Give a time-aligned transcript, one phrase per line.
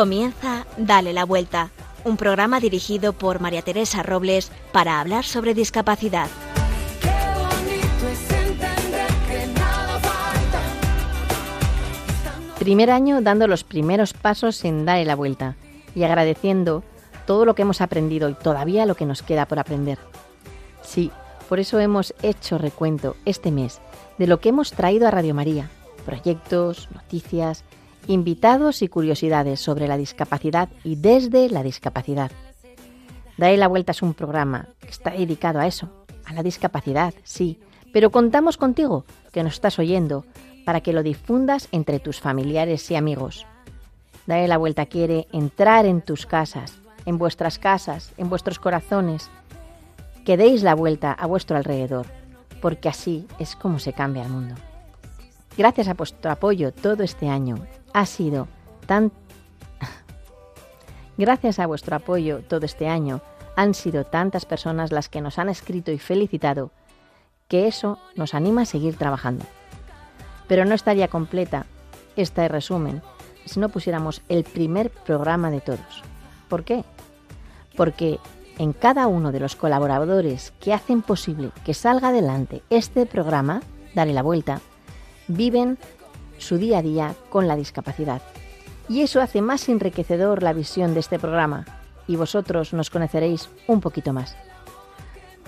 [0.00, 1.68] Comienza Dale la Vuelta,
[2.04, 6.26] un programa dirigido por María Teresa Robles para hablar sobre discapacidad.
[12.58, 15.56] Primer año dando los primeros pasos en Dale la Vuelta
[15.94, 16.82] y agradeciendo
[17.26, 19.98] todo lo que hemos aprendido y todavía lo que nos queda por aprender.
[20.80, 21.10] Sí,
[21.46, 23.82] por eso hemos hecho recuento este mes
[24.16, 25.68] de lo que hemos traído a Radio María,
[26.06, 27.64] proyectos, noticias,
[28.10, 32.32] invitados y curiosidades sobre la discapacidad y desde la discapacidad.
[33.38, 35.88] Dale la vuelta es un programa que está dedicado a eso,
[36.24, 37.60] a la discapacidad, sí,
[37.92, 40.24] pero contamos contigo, que nos estás oyendo,
[40.64, 43.46] para que lo difundas entre tus familiares y amigos.
[44.26, 49.30] Dale la vuelta quiere entrar en tus casas, en vuestras casas, en vuestros corazones,
[50.24, 52.06] que deis la vuelta a vuestro alrededor,
[52.60, 54.56] porque así es como se cambia el mundo.
[55.56, 58.48] Gracias a vuestro apoyo todo este año ha sido
[58.86, 59.12] tan...
[61.18, 63.20] Gracias a vuestro apoyo todo este año
[63.56, 66.70] han sido tantas personas las que nos han escrito y felicitado
[67.48, 69.44] que eso nos anima a seguir trabajando.
[70.46, 71.66] Pero no estaría completa
[72.16, 73.02] este resumen
[73.44, 76.02] si no pusiéramos el primer programa de todos.
[76.48, 76.84] ¿Por qué?
[77.76, 78.18] Porque
[78.58, 83.62] en cada uno de los colaboradores que hacen posible que salga adelante este programa,
[83.94, 84.60] Dale la Vuelta,
[85.28, 85.78] viven
[86.40, 88.22] su día a día con la discapacidad.
[88.88, 91.64] Y eso hace más enriquecedor la visión de este programa
[92.08, 94.36] y vosotros nos conoceréis un poquito más.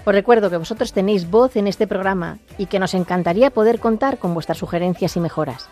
[0.05, 4.19] Os recuerdo que vosotros tenéis voz en este programa y que nos encantaría poder contar
[4.19, 5.69] con vuestras sugerencias y mejoras.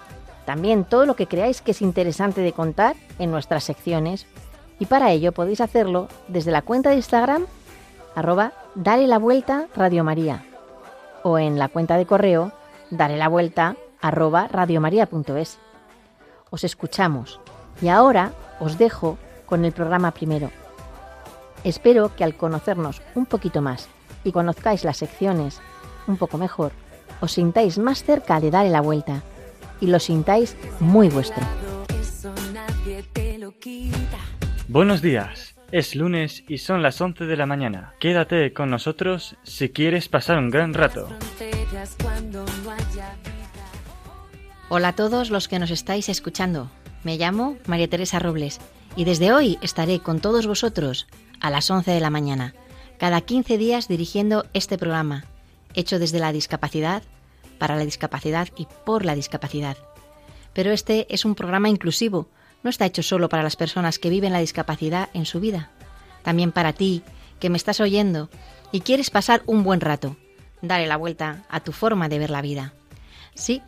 [0.46, 4.26] También todo lo que creáis que es interesante de contar en nuestras secciones
[4.78, 7.46] y para ello podéis hacerlo desde la cuenta de Instagram
[8.14, 10.44] arroba dale la vuelta Radio María
[11.22, 12.52] o en la cuenta de correo
[12.90, 15.58] dale la vuelta arroba radiomaria.es.
[16.50, 17.40] Os escuchamos
[17.80, 20.50] y ahora os dejo con el programa primero.
[21.64, 23.88] Espero que al conocernos un poquito más
[24.24, 25.60] y conozcáis las secciones
[26.06, 26.72] un poco mejor,
[27.20, 29.22] os sintáis más cerca de darle la vuelta
[29.80, 31.44] y lo sintáis muy vuestro.
[34.68, 35.54] Buenos días.
[35.72, 37.94] Es lunes y son las 11 de la mañana.
[38.00, 41.08] Quédate con nosotros si quieres pasar un gran rato.
[44.72, 46.70] Hola a todos los que nos estáis escuchando.
[47.02, 48.60] Me llamo María Teresa Robles
[48.94, 51.08] y desde hoy estaré con todos vosotros
[51.40, 52.54] a las 11 de la mañana,
[52.96, 55.24] cada 15 días dirigiendo este programa,
[55.74, 57.02] hecho desde la discapacidad,
[57.58, 59.76] para la discapacidad y por la discapacidad.
[60.52, 62.28] Pero este es un programa inclusivo,
[62.62, 65.72] no está hecho solo para las personas que viven la discapacidad en su vida,
[66.22, 67.02] también para ti,
[67.40, 68.30] que me estás oyendo
[68.70, 70.16] y quieres pasar un buen rato,
[70.62, 72.72] dale la vuelta a tu forma de ver la vida.
[73.34, 73.62] Sí,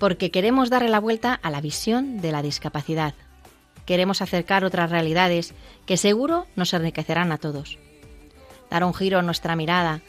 [0.00, 3.14] porque queremos darle la vuelta a la visión de la discapacidad.
[3.84, 5.52] Queremos acercar otras realidades
[5.84, 7.78] que seguro nos enriquecerán a todos.
[8.70, 10.00] Dar un giro a nuestra mirada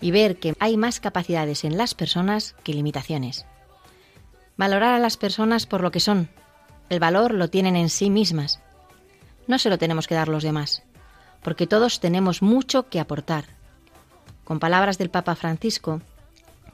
[0.00, 3.46] y ver que hay más capacidades en las personas que limitaciones.
[4.56, 6.28] Valorar a las personas por lo que son.
[6.88, 8.60] El valor lo tienen en sí mismas.
[9.46, 10.82] No se lo tenemos que dar los demás,
[11.42, 13.44] porque todos tenemos mucho que aportar.
[14.42, 16.00] Con palabras del Papa Francisco,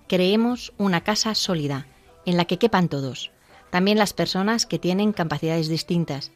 [0.08, 1.86] creemos una casa sólida
[2.24, 3.32] en la que quepan todos,
[3.70, 6.30] también las personas que tienen capacidades distintas.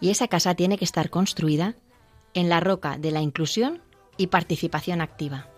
[0.00, 1.74] Y esa casa tiene que estar construida
[2.32, 3.82] en la roca de la inclusión
[4.16, 5.49] y participación activa.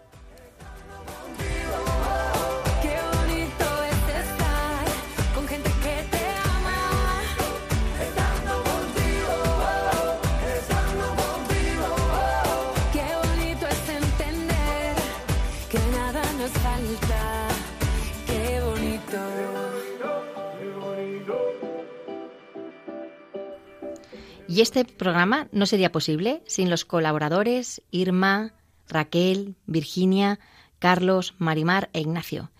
[24.52, 28.52] Y este programa no sería posible sin los colaboradores Irma,
[28.86, 30.40] Raquel, Virginia,
[30.78, 32.50] Carlos, Marimar e Ignacio,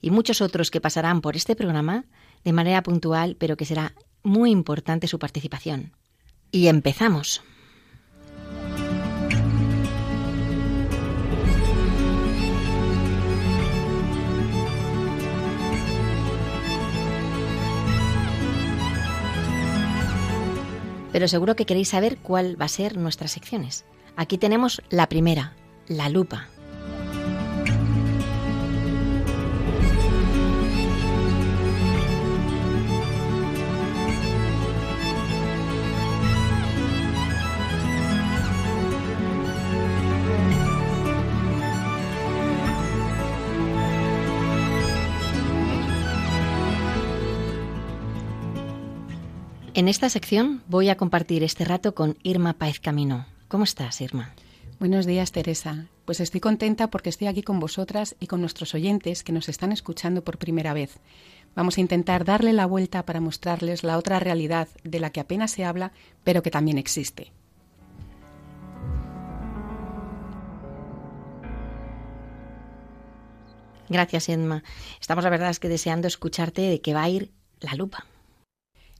[0.00, 2.06] y muchos otros que pasarán por este programa
[2.42, 5.92] de manera puntual, pero que será muy importante su participación.
[6.50, 7.42] Y empezamos.
[21.12, 23.84] Pero seguro que queréis saber cuál va a ser nuestras secciones.
[24.16, 25.52] Aquí tenemos la primera,
[25.86, 26.48] la lupa.
[49.74, 53.24] En esta sección voy a compartir este rato con Irma Paez Camino.
[53.48, 54.34] ¿Cómo estás, Irma?
[54.78, 55.86] Buenos días, Teresa.
[56.04, 59.72] Pues estoy contenta porque estoy aquí con vosotras y con nuestros oyentes que nos están
[59.72, 60.98] escuchando por primera vez.
[61.54, 65.52] Vamos a intentar darle la vuelta para mostrarles la otra realidad de la que apenas
[65.52, 65.92] se habla,
[66.22, 67.32] pero que también existe.
[73.88, 74.62] Gracias, Edma.
[75.00, 78.04] Estamos, la verdad, es que deseando escucharte de qué va a ir la lupa.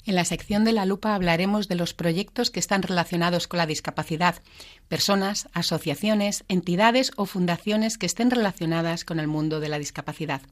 [0.04, 3.66] En la sección de la lupa hablaremos de los proyectos que están relacionados con la
[3.66, 4.42] discapacidad,
[4.88, 10.42] personas, asociaciones, entidades o fundaciones que estén relacionadas con el mundo de la discapacidad.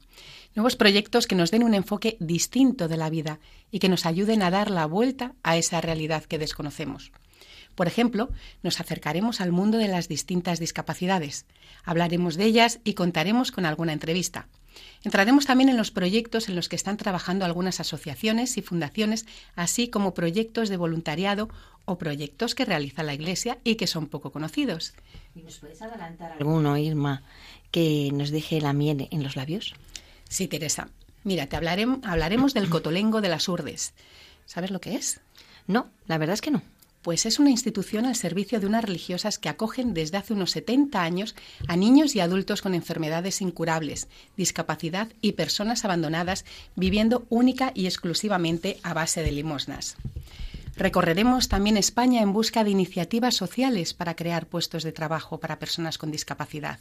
[0.55, 3.39] Nuevos proyectos que nos den un enfoque distinto de la vida
[3.71, 7.11] y que nos ayuden a dar la vuelta a esa realidad que desconocemos.
[7.75, 8.29] Por ejemplo,
[8.63, 11.45] nos acercaremos al mundo de las distintas discapacidades,
[11.83, 14.47] hablaremos de ellas y contaremos con alguna entrevista.
[15.03, 19.25] Entraremos también en los proyectos en los que están trabajando algunas asociaciones y fundaciones,
[19.55, 21.49] así como proyectos de voluntariado
[21.85, 24.93] o proyectos que realiza la Iglesia y que son poco conocidos.
[25.35, 27.23] ¿Y nos puedes adelantar alguno, Irma,
[27.71, 29.73] que nos deje la miel en los labios?
[30.29, 30.89] Sí, Teresa.
[31.23, 33.93] Mira, te hablaremos, hablaremos del cotolengo de las urdes.
[34.45, 35.21] ¿Sabes lo que es?
[35.67, 36.61] No, la verdad es que no.
[37.01, 41.01] Pues es una institución al servicio de unas religiosas que acogen desde hace unos 70
[41.01, 41.35] años
[41.67, 44.07] a niños y adultos con enfermedades incurables,
[44.37, 46.45] discapacidad y personas abandonadas
[46.75, 49.95] viviendo única y exclusivamente a base de limosnas.
[50.75, 55.97] Recorreremos también España en busca de iniciativas sociales para crear puestos de trabajo para personas
[55.97, 56.79] con discapacidad,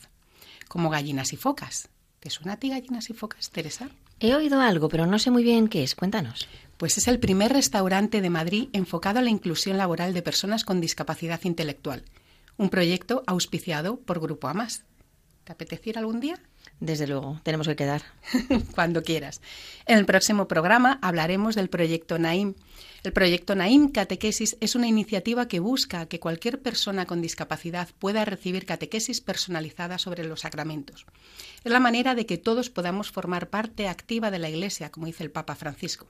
[0.68, 1.88] como gallinas y focas.
[2.20, 3.88] ¿Te suena a ti gallinas y focas, Teresa?
[4.20, 5.94] He oído algo, pero no sé muy bien qué es.
[5.94, 6.46] Cuéntanos.
[6.80, 10.80] Pues es el primer restaurante de Madrid enfocado a la inclusión laboral de personas con
[10.80, 12.06] discapacidad intelectual.
[12.56, 14.84] Un proyecto auspiciado por Grupo Amas.
[15.44, 16.40] ¿Te apetece ir algún día?
[16.78, 18.00] Desde luego, tenemos que quedar.
[18.74, 19.42] Cuando quieras.
[19.84, 22.54] En el próximo programa hablaremos del proyecto Naim.
[23.02, 28.24] El proyecto Naim Catequesis es una iniciativa que busca que cualquier persona con discapacidad pueda
[28.24, 31.04] recibir catequesis personalizada sobre los sacramentos.
[31.62, 35.24] Es la manera de que todos podamos formar parte activa de la Iglesia, como dice
[35.24, 36.08] el Papa Francisco.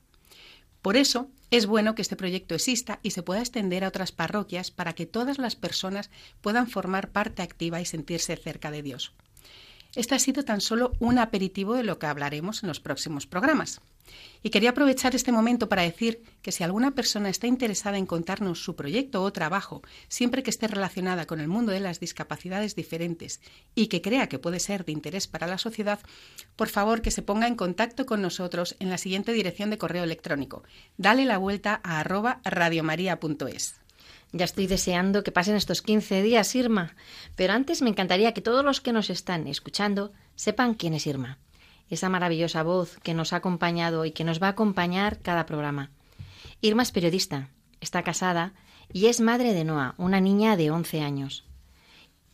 [0.82, 4.71] Por eso es bueno que este proyecto exista y se pueda extender a otras parroquias
[4.71, 6.11] para que todas las personas
[6.41, 9.12] puedan formar parte activa y sentirse cerca de Dios.
[9.95, 13.81] Este ha sido tan solo un aperitivo de lo que hablaremos en los próximos programas.
[14.43, 18.63] Y quería aprovechar este momento para decir que si alguna persona está interesada en contarnos
[18.63, 23.41] su proyecto o trabajo, siempre que esté relacionada con el mundo de las discapacidades diferentes
[23.75, 26.01] y que crea que puede ser de interés para la sociedad,
[26.57, 30.05] por favor que se ponga en contacto con nosotros en la siguiente dirección de correo
[30.05, 30.63] electrónico.
[30.97, 33.81] Dale la vuelta a arroba radiomaria.es.
[34.32, 36.94] Ya estoy deseando que pasen estos 15 días, Irma.
[37.37, 41.38] Pero antes me encantaría que todos los que nos están escuchando sepan quién es Irma
[41.91, 45.91] esa maravillosa voz que nos ha acompañado y que nos va a acompañar cada programa.
[46.61, 47.50] Irma es periodista,
[47.81, 48.55] está casada
[48.93, 51.44] y es madre de Noah, una niña de 11 años.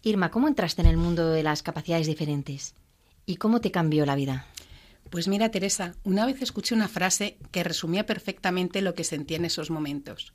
[0.03, 2.75] Irma, ¿cómo entraste en el mundo de las capacidades diferentes?
[3.25, 4.47] ¿Y cómo te cambió la vida?
[5.11, 9.47] Pues mira, Teresa, una vez escuché una frase que resumía perfectamente lo que sentí en
[9.47, 10.33] esos momentos.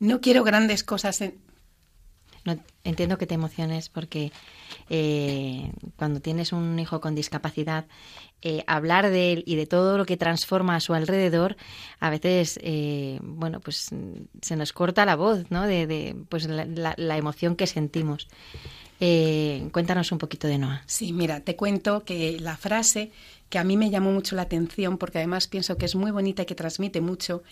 [0.00, 1.38] No quiero grandes cosas en...
[2.44, 4.32] No, entiendo que te emociones porque
[4.88, 7.86] eh, cuando tienes un hijo con discapacidad
[8.40, 11.56] eh, hablar de él y de todo lo que transforma a su alrededor,
[11.98, 13.90] a veces, eh, bueno, pues
[14.42, 15.66] se nos corta la voz, ¿no?
[15.66, 18.28] De, pues la, emoción que sentimos.
[19.00, 20.82] Eh, cuéntanos un poquito de Noah.
[20.86, 23.10] Sí, mira, te cuento que la frase
[23.48, 26.42] que a mí me llamó mucho la atención, porque además pienso que es muy bonita
[26.42, 27.42] y que transmite mucho,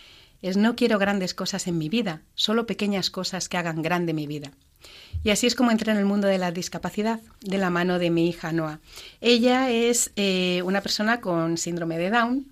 [0.43, 4.27] es no quiero grandes cosas en mi vida, solo pequeñas cosas que hagan grande mi
[4.27, 4.53] vida.
[5.25, 8.11] Y así es como entré en el mundo de la discapacidad, de la mano de
[8.11, 8.81] mi hija Noa.
[9.21, 12.47] Ella es eh, una persona con síndrome de Down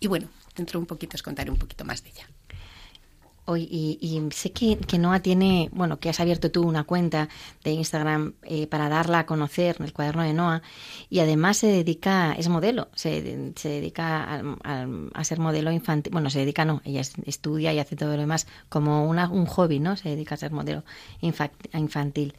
[0.00, 2.28] y bueno, dentro de un poquito os contaré un poquito más de ella
[3.56, 7.28] y, sé que, que, tiene, bueno, que has abierto tú una cuenta
[7.64, 10.62] de Instagram eh, para darla a conocer, el cuaderno de Noa,
[11.08, 16.40] y además se dedica, es modelo, se, se dedica a, ser modelo infantil, bueno, se
[16.40, 19.96] dedica, no, ella estudia y hace todo lo demás como una, un hobby, ¿no?
[19.96, 20.84] Se dedica a ser modelo
[21.20, 22.34] infantil.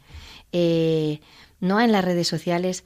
[0.52, 1.20] Eh,
[1.60, 2.84] Noa en las redes sociales,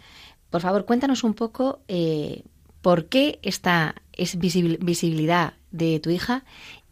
[0.51, 2.43] por favor, cuéntanos un poco eh,
[2.81, 6.45] por qué esta es visibilidad de tu hija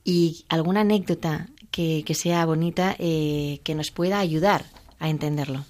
[0.05, 4.67] y alguna anécdota que, sea bonita eh, que nos pueda ayudar
[4.99, 5.65] a entenderlo.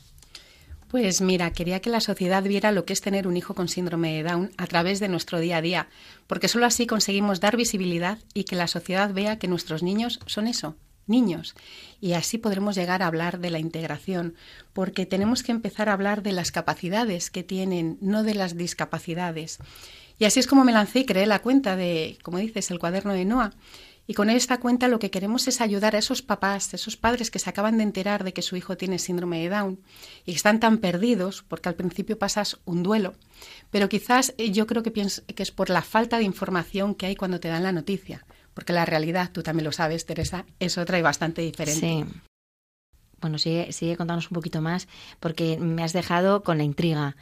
[0.93, 4.13] Pues mira, quería que la sociedad viera lo que es tener un hijo con síndrome
[4.13, 5.89] de Down a través de nuestro día a día,
[6.27, 10.49] porque solo así conseguimos dar visibilidad y que la sociedad vea que nuestros niños son
[10.49, 11.55] eso, niños.
[11.99, 14.35] Y así podremos llegar a hablar de la integración,
[14.75, 19.61] porque tenemos que empezar a hablar de las capacidades que tienen, no de las discapacidades.
[20.19, 23.15] Y así es como me lancé y creé la cuenta de, como dices, el cuaderno
[23.15, 23.55] de Noah
[24.13, 27.39] Y con esta cuenta lo que queremos es ayudar a esos papás, esos padres que
[27.39, 29.81] se acaban de enterar de que su hijo tiene síndrome de Down
[30.27, 33.15] y están tan perdidos porque al principio pasas un duelo,
[33.71, 37.17] pero quizás eh, yo creo que, que es por la falta de información que hay
[37.17, 40.99] cuando te dan la noticia, porque la realidad, tú también lo sabes, Teresa, es otra
[40.99, 41.81] y bastante diferente.
[41.81, 42.05] Sí.
[43.23, 44.89] Bueno, sigue, sigue contándonos un poquito más
[45.21, 47.17] porque me has dejado con la intriga.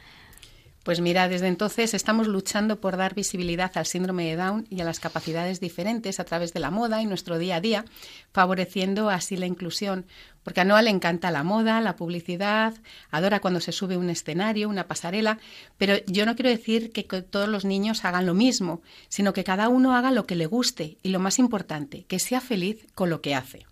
[0.83, 4.83] Pues mira, desde entonces estamos luchando por dar visibilidad al síndrome de Down y a
[4.83, 7.85] las capacidades diferentes a través de la moda y nuestro día a día,
[8.31, 10.07] favoreciendo así la inclusión,
[10.43, 12.73] porque a Noah le encanta la moda, la publicidad,
[13.11, 15.37] adora cuando se sube un escenario, una pasarela,
[15.77, 19.69] pero yo no quiero decir que todos los niños hagan lo mismo, sino que cada
[19.69, 23.21] uno haga lo que le guste y lo más importante, que sea feliz con lo
[23.21, 23.67] que hace.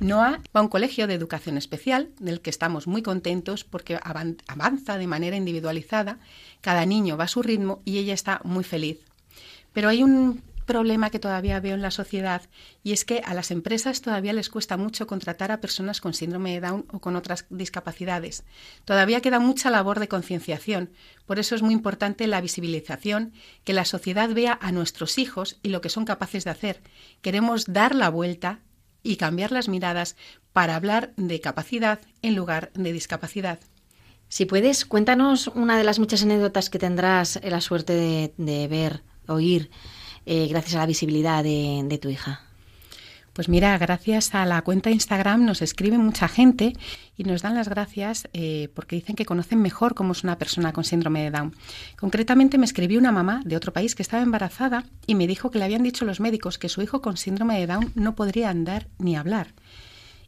[0.00, 3.98] Noah va a un colegio de educación especial, del que estamos muy contentos porque
[4.46, 6.18] avanza de manera individualizada,
[6.60, 9.00] cada niño va a su ritmo y ella está muy feliz.
[9.72, 12.42] Pero hay un problema que todavía veo en la sociedad
[12.84, 16.52] y es que a las empresas todavía les cuesta mucho contratar a personas con síndrome
[16.52, 18.44] de Down o con otras discapacidades.
[18.84, 20.90] Todavía queda mucha labor de concienciación.
[21.26, 23.32] Por eso es muy importante la visibilización,
[23.64, 26.82] que la sociedad vea a nuestros hijos y lo que son capaces de hacer.
[27.22, 28.60] Queremos dar la vuelta
[29.08, 30.16] y cambiar las miradas
[30.52, 33.58] para hablar de capacidad en lugar de discapacidad.
[34.28, 39.70] Si puedes, cuéntanos una de las muchas anécdotas que tendrás la suerte de, ver, oír,
[40.26, 42.47] eh, gracias a la visibilidad de tu hija.
[43.38, 46.72] Pues mira, gracias a la cuenta Instagram nos escribe mucha gente
[47.16, 50.72] y nos dan las gracias eh, porque dicen que conocen mejor cómo es una persona
[50.72, 51.54] con síndrome de Down.
[51.96, 55.60] Concretamente me escribió una mamá de otro país que estaba embarazada y me dijo que
[55.60, 58.88] le habían dicho los médicos que su hijo con síndrome de Down no podría andar
[58.98, 59.54] ni hablar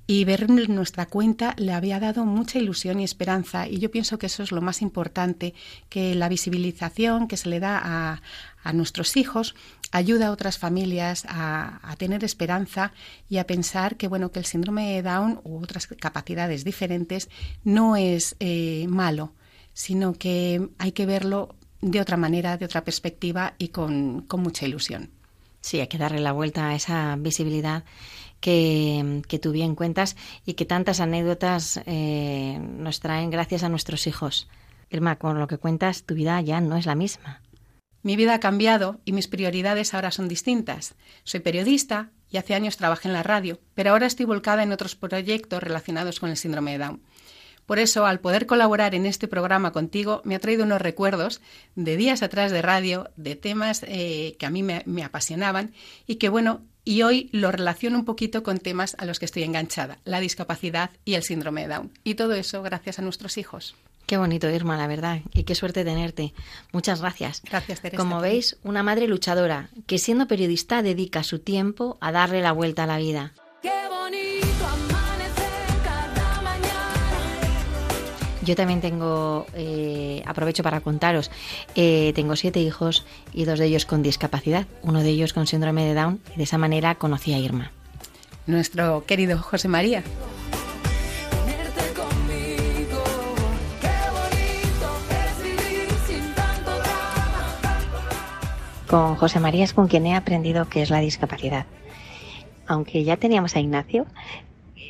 [0.07, 4.27] y ver nuestra cuenta le había dado mucha ilusión y esperanza y yo pienso que
[4.27, 5.55] eso es lo más importante,
[5.89, 8.23] que la visibilización que se le da a,
[8.65, 9.55] a nuestros hijos
[9.91, 12.93] ayuda a otras familias a, tener esperanza
[13.29, 17.29] y a pensar que bueno que el síndrome de Down u otras capacidades diferentes
[17.65, 19.33] no es eh, malo,
[19.73, 24.67] sino que hay que verlo de otra manera, de otra perspectiva y con, con mucha
[24.67, 25.11] ilusión.
[25.61, 27.85] Sí, hay que darle la vuelta a esa visibilidad
[28.41, 30.17] que, que tú bien cuentas
[30.47, 34.49] y que tantas anécdotas eh, nos traen gracias a nuestros hijos.
[34.91, 37.43] Irma, con lo que cuentas, tu vida ya no es la misma.
[38.03, 40.95] Mi vida ha cambiado y mis prioridades ahora son distintas.
[41.25, 44.97] Soy periodista y hace años trabajé en la radio, pero ahora estoy volcada en otros
[44.97, 47.03] proyectos relacionados con el síndrome de Down.
[47.67, 51.41] Por eso, al poder colaborar en este programa contigo, me ha traído unos recuerdos
[51.77, 55.73] de días atrás de radio, de temas eh, que a mí me, apasionaban
[56.07, 59.45] y que, bueno, y hoy lo relaciono un poquito con temas a los que estoy
[59.45, 61.93] enganchada, la discapacidad y el síndrome de Down.
[62.03, 63.77] Y todo eso gracias a nuestros hijos.
[64.07, 65.21] Qué bonito, Irma, la verdad.
[65.33, 66.35] Y qué suerte tenerte.
[66.73, 67.43] Muchas gracias.
[67.45, 68.03] Gracias, Teresa.
[68.03, 72.85] Como veis, una madre luchadora que siendo periodista dedica su tiempo a darle la vuelta
[72.85, 73.33] a la vida.
[73.63, 74.67] Qué bonito
[78.43, 81.31] Yo también tengo, eh, aprovecho para contaros,
[81.75, 85.85] eh, tengo siete hijos y dos de ellos con discapacidad, uno de ellos con síndrome
[85.85, 87.71] de Down y de esa manera conocí a Irma.
[88.47, 90.03] Nuestro querido José María.
[98.91, 101.65] Con José María es con quien he aprendido qué es la discapacidad.
[102.67, 104.05] Aunque ya teníamos a Ignacio,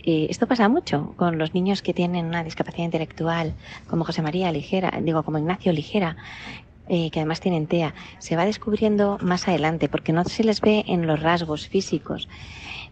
[0.07, 3.52] esto pasa mucho con los niños que tienen una discapacidad intelectual,
[3.90, 6.16] como José María Ligera, digo, como Ignacio Ligera,
[6.88, 10.83] eh, que además tienen TEA, se va descubriendo más adelante, porque no se les ve
[10.88, 12.26] en los rasgos físicos.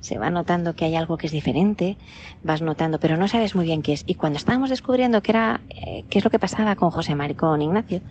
[0.01, 1.97] Se va notando que hay algo que es diferente,
[2.45, 4.05] vas notando, pero no sabes muy bien qué es.
[4.07, 7.35] Y cuando estábamos descubriendo qué era, eh, qué es lo que pasaba con José María,
[7.35, 8.03] con Ignacio,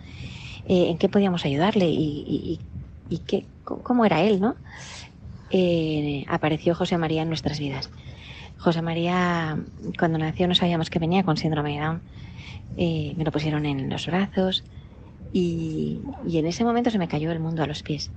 [0.66, 2.60] eh, en qué podíamos ayudarle y, y,
[3.16, 4.56] qué, cómo era él, ¿no?
[6.28, 7.90] apareció José María en nuestras vidas.
[8.58, 9.56] José María,
[9.98, 12.02] cuando nació no sabíamos que venía con síndrome de Down.
[12.76, 14.64] Eh, me lo pusieron en los brazos
[15.32, 18.10] y, en ese momento se me cayó el mundo a los pies.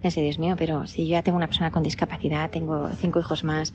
[0.00, 3.44] Pensé, Dios mío, pero si yo ya tengo una persona con discapacidad, tengo cinco hijos
[3.44, 3.74] más,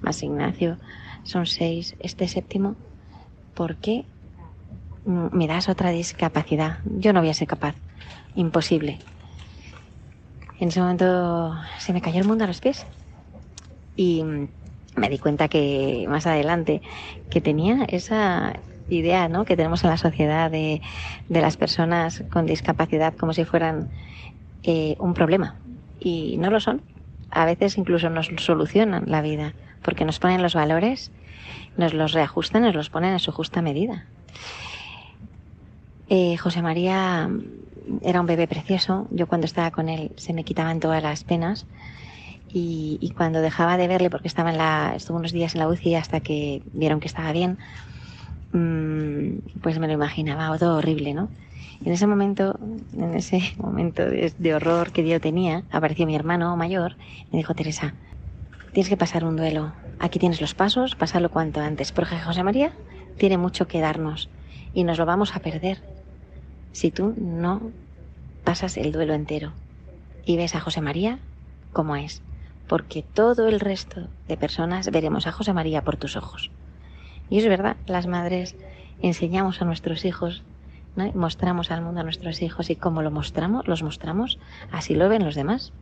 [0.00, 0.78] más Ignacio,
[1.24, 2.76] son seis, este séptimo,
[3.54, 4.04] ¿por qué
[5.04, 6.78] me das otra discapacidad?
[6.84, 7.74] Yo no voy a ser capaz,
[8.36, 8.98] imposible.
[10.60, 12.86] En ese momento se me cayó el mundo a los pies
[13.96, 14.22] y
[14.96, 16.82] me di cuenta que más adelante
[17.30, 18.54] que tenía esa
[18.88, 19.44] idea ¿no?
[19.44, 20.80] que tenemos en la sociedad de,
[21.28, 23.88] las personas con discapacidad como si fueran
[24.62, 25.56] eh, un problema
[25.98, 26.82] y no lo son.
[27.30, 31.10] A veces incluso nos solucionan la vida porque nos ponen los valores,
[31.76, 34.06] nos los reajustan, nos los ponen en su justa medida.
[36.08, 37.30] Eh, José María
[38.02, 39.06] era un bebé precioso.
[39.10, 41.66] Yo cuando estaba con él se me quitaban todas las penas
[42.52, 45.96] Y, cuando dejaba de verle, porque estaba en la, estuvo unos días en la UCI
[45.96, 47.58] hasta que vieron que estaba bien,
[48.52, 51.28] mm, pues me lo imaginaba todo horrible, ¿no?
[51.84, 52.56] En ese momento,
[52.96, 56.96] en ese momento de, horror que yo tenía, apareció mi hermano mayor
[57.26, 57.94] y me dijo, Teresa,
[58.72, 59.72] tienes que pasar un duelo.
[59.98, 61.90] Aquí tienes los pasos, pasarlo cuanto antes.
[61.90, 62.72] Porque José María
[63.18, 64.28] tiene mucho que darnos
[64.74, 65.93] y nos lo vamos a perder
[66.74, 67.70] si tú no
[68.42, 69.52] pasas el duelo entero
[70.26, 71.20] y ves a José María
[71.72, 72.20] como es.
[72.66, 76.50] Porque todo el resto de personas veremos a José María por tus ojos.
[77.30, 78.56] Y es verdad, las madres
[79.00, 80.42] enseñamos a nuestros hijos
[81.14, 84.38] mostramos al mundo a nuestros hijos y como lo mostramos, los mostramos,
[84.70, 85.72] así lo ven los demás.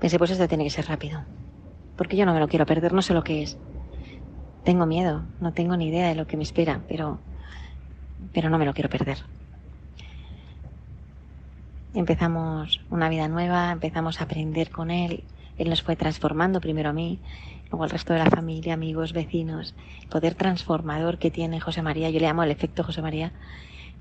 [0.00, 1.22] Pensé, pues esto tiene que ser rápido,
[1.96, 3.58] porque yo no me lo quiero perder, no sé lo que es.
[4.64, 7.18] Tengo miedo, no tengo ni idea de lo que me espera, pero,
[8.32, 9.18] pero no me lo quiero perder.
[11.96, 15.24] Empezamos una vida nueva, empezamos a aprender con él,
[15.56, 17.18] él nos fue transformando primero a mí,
[17.70, 22.10] luego al resto de la familia, amigos, vecinos, el poder transformador que tiene José María,
[22.10, 23.32] yo le llamo el efecto José María,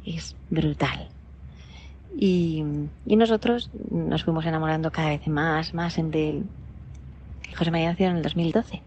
[0.06, 1.08] es brutal.
[2.18, 2.66] Y,
[3.06, 6.44] nosotros nos fuimos enamorando cada vez más, más de él.
[7.58, 8.82] José María nació en el 2012.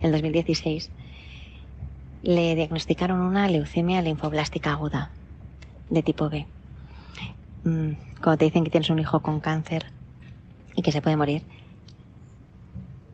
[0.00, 0.90] En el 2016
[2.22, 5.10] le diagnosticaron una leucemia linfoblástica aguda
[5.90, 6.46] de tipo B.
[7.68, 9.86] Mm, cuando te dicen que tienes un hijo con cáncer
[10.74, 11.42] y que se puede morir,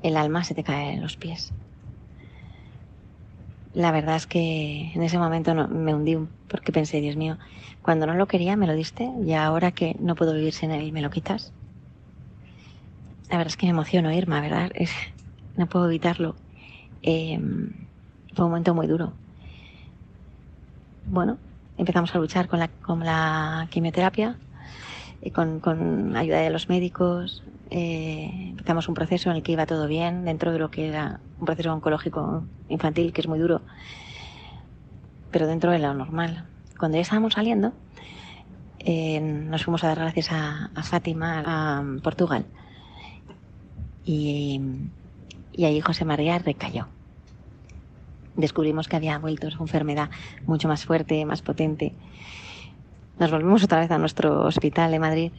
[0.02, 1.52] el alma se te cae en los pies
[3.74, 6.16] la verdad es que en ese momento no, me hundí
[6.48, 7.38] porque pensé, Dios mío,
[7.82, 10.92] cuando no lo quería me lo diste y ahora que no puedo vivir sin él
[10.92, 11.52] me lo quitas.
[13.28, 14.70] La verdad es que me emociono, Irma, ¿verdad?
[15.56, 16.36] no puedo evitarlo.
[17.02, 17.70] Em,
[18.32, 19.14] fue un momento muy duro.
[21.04, 21.38] Bueno,
[21.76, 24.36] empezamos a luchar con la, con la quimioterapia,
[25.24, 29.64] y con, con ayuda de los médicos, eh, empezamos un proceso en el que iba
[29.64, 33.62] todo bien dentro de lo que era un proceso oncológico infantil que es muy duro,
[35.30, 36.44] pero dentro de lo normal.
[36.78, 37.72] Cuando ya estábamos saliendo,
[38.80, 42.44] eh, nos fuimos a dar gracias a, Fátima, a Portugal,
[44.04, 44.60] y,
[45.52, 46.86] y ahí José María recayó.
[48.36, 50.10] Descubrimos que había vuelto su enfermedad
[50.46, 51.92] mucho más fuerte, más potente.
[53.18, 55.32] Nos volvimos otra vez a nuestro hospital de Madrid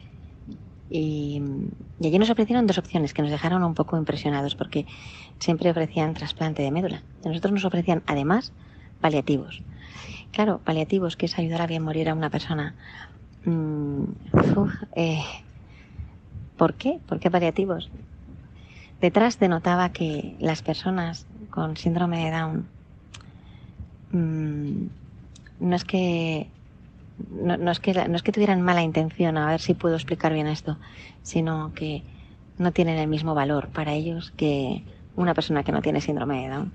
[0.90, 1.42] y,
[2.02, 4.86] allí nos ofrecieron dos opciones que nos dejaron un poco impresionados porque
[5.40, 7.02] siempre ofrecían trasplante de médula.
[7.26, 8.54] A nosotros nos ofrecían además
[9.02, 9.62] paliativos.
[10.32, 12.76] Claro, paliativos, que es ayudar a bien morir a una persona.
[13.46, 14.04] Mm,
[14.96, 15.24] eh,
[16.58, 17.00] ¿Por qué?
[17.06, 17.90] ¿Por qué paliativos?
[19.02, 22.75] Detrás denotaba que las personas con síndrome de Down
[24.12, 24.88] mm,
[25.60, 26.48] no es que
[27.30, 30.48] no, es que, no es que tuvieran mala intención, a ver si puedo explicar bien
[30.48, 30.78] esto,
[31.24, 32.04] sino que
[32.58, 34.84] no tienen el mismo valor para ellos que
[35.16, 36.74] una persona que no tiene síndrome de Down.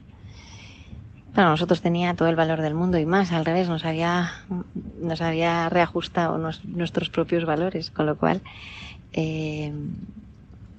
[1.34, 4.32] Para nosotros tenía todo el valor del mundo y más, al revés, nos había,
[5.00, 8.40] nos había reajustado nuestros propios valores, con lo cual
[9.12, 9.72] eh,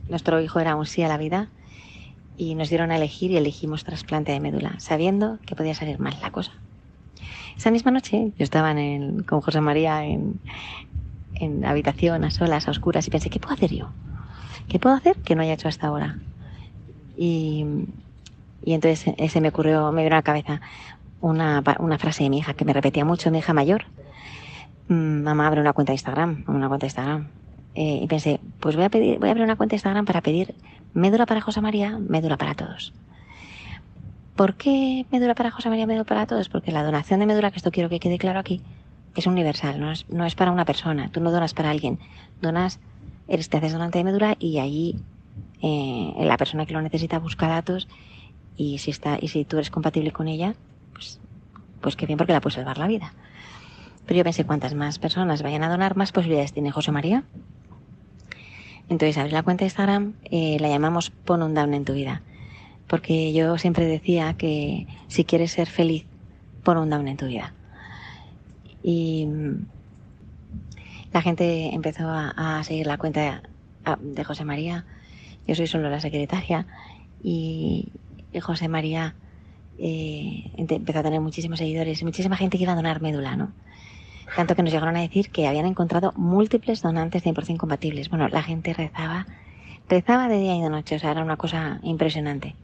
[0.09, 1.47] nuestro hijo era un sí a la vida
[2.41, 6.17] y nos dieron a elegir y elegimos trasplante de médula, sabiendo que podía salir mal
[6.23, 6.51] la cosa.
[7.56, 10.39] Esa misma noche yo estaba en con José María en,
[11.36, 13.89] en habitación, a solas, a oscuras, y pensé, ¿qué puedo hacer yo?
[14.67, 16.17] ¿Qué puedo hacer que no haya hecho hasta ahora?
[17.15, 17.63] Y,
[18.65, 20.62] y entonces ese me ocurrió, me vino a la cabeza
[21.19, 23.86] una, una frase de mi hija que me repetía mucho, mi hija mayor.
[24.88, 27.27] Mm, mamá, abre una cuenta de Instagram, una cuenta de Instagram.
[27.75, 30.21] Eh, y pensé, pues voy a, pedir, voy a abrir una cuenta de Instagram para
[30.21, 30.56] pedir
[30.93, 32.93] médula para José María, médula para todos.
[34.36, 36.49] ¿Por qué médula para José María, médula para todos?
[36.49, 38.62] Porque la donación de médula, que esto quiero que quede claro aquí,
[39.15, 41.10] es universal, no es, para una persona.
[41.12, 41.99] Tú no donas para alguien,
[42.41, 42.80] donas,
[43.27, 44.95] eres, te haces donante de médula y ahí
[45.62, 47.88] eh, la persona que lo necesita busca datos
[48.58, 50.56] y si está y si tú eres compatible con ella,
[50.93, 51.19] pues,
[51.82, 53.13] pues qué bien porque la puedes salvar la vida.
[54.06, 57.23] Pero yo pensé, cuantas más personas vayan a donar, más posibilidades tiene José María.
[58.89, 62.21] Entonces abrí la cuenta de Instagram, eh, la llamamos Pon un down en tu vida
[62.91, 66.03] porque yo siempre decía que si quieres ser feliz,
[66.61, 67.53] pon un down en tu vida.
[68.83, 69.65] Y mm,
[71.13, 73.43] la gente empezó a, seguir la cuenta
[74.01, 74.83] de, José María.
[75.47, 76.67] Yo soy solo la secretaria
[77.23, 77.87] y,
[78.41, 79.15] José María
[79.77, 83.53] eh, empezó a tener muchísimos seguidores y muchísima gente que iba a donar médula, ¿no?
[84.35, 88.09] Tanto que nos llegaron a decir que habían encontrado múltiples donantes 100% compatibles.
[88.09, 89.27] Bueno, la gente rezaba,
[89.89, 92.55] rezaba de día y de noche, o sea, era una cosa impresionante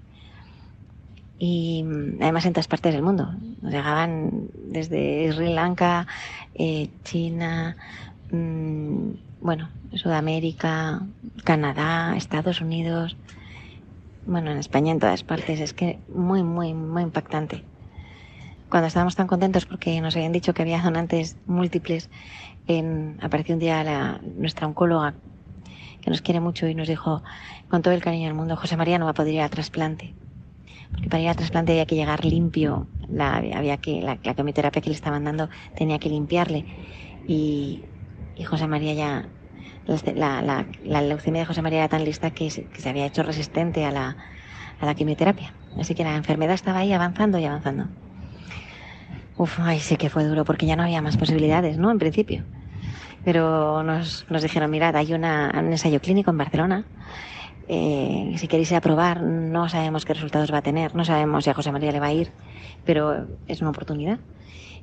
[1.39, 3.33] y mm, además en todas partes del mundo.
[3.61, 6.07] Nos llegaban desde Sri Lanka,
[6.55, 7.77] eh, China,
[8.31, 9.09] mm,
[9.41, 11.01] bueno, Sudamérica,
[11.43, 13.17] Canadá, Estados Unidos,
[14.25, 15.59] bueno, en España en todas partes.
[15.59, 17.63] Es que muy, muy, muy impactante.
[18.69, 22.09] Cuando estábamos tan contentos porque nos habían dicho que había donantes múltiples,
[22.67, 25.13] en, apareció un día la, nuestra oncóloga
[26.01, 27.23] que nos quiere mucho y nos dijo
[27.69, 30.13] con todo el cariño del mundo, José María no va a poder ir a trasplante.
[30.91, 34.81] Porque para ir a trasplante había que llegar limpio, la, había que, la, la quimioterapia
[34.81, 36.65] que le estaban dando tenía que limpiarle.
[37.27, 37.83] Y,
[38.35, 39.29] y José María ya,
[40.15, 43.05] la, la, la, leucemia de José María era tan lista que se, que se había
[43.05, 44.17] hecho resistente a la,
[44.79, 45.53] a la quimioterapia.
[45.79, 47.87] Así que la enfermedad estaba ahí avanzando y avanzando.
[49.37, 51.91] Uf, ay, sí que fue duro porque ya no había más posibilidades, ¿no?
[51.91, 52.43] En principio.
[53.23, 56.85] Pero nos, nos dijeron, mirad, hay una, un ensayo clínico en Barcelona.
[57.67, 61.43] Eh, si queréis ir a probar, no sabemos qué resultados va a tener, no sabemos
[61.43, 62.31] si a José María le va a ir,
[62.83, 64.19] pero es una oportunidad.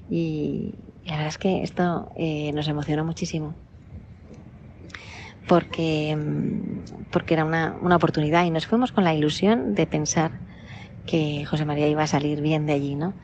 [0.09, 3.55] Y, la verdad es que esto eh, nos emocionó muchísimo.
[5.49, 6.17] Porque,
[7.11, 10.33] porque era una, una oportunidad y nos fuimos con la ilusión de pensar
[11.07, 13.15] que José María iba a salir bien de allí, ¿no?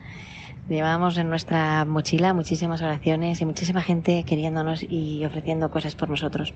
[0.71, 6.53] Llevábamos en nuestra mochila muchísimas oraciones y muchísima gente queriéndonos y ofreciendo cosas por nosotros.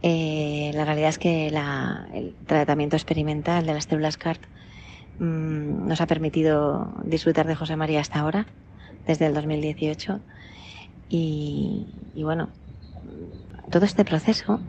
[0.00, 4.40] Eh, la realidad es que la, el tratamiento experimental de las células CART
[5.18, 8.46] mmm, nos ha permitido disfrutar de José María hasta ahora,
[9.06, 10.20] desde el 2018.
[11.10, 12.48] Y, y bueno,
[13.70, 14.60] todo este proceso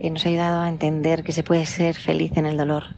[0.00, 2.96] eh, nos ha ayudado a entender que se puede ser feliz en el dolor,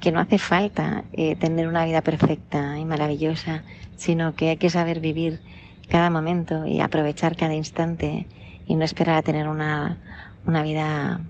[0.00, 3.62] que no hace falta eh, tener una vida perfecta y maravillosa,
[3.96, 5.40] sino que hay que saber vivir
[5.88, 8.26] cada momento y aprovechar cada instante
[8.66, 9.98] y no esperar a tener una,
[10.46, 11.20] una vida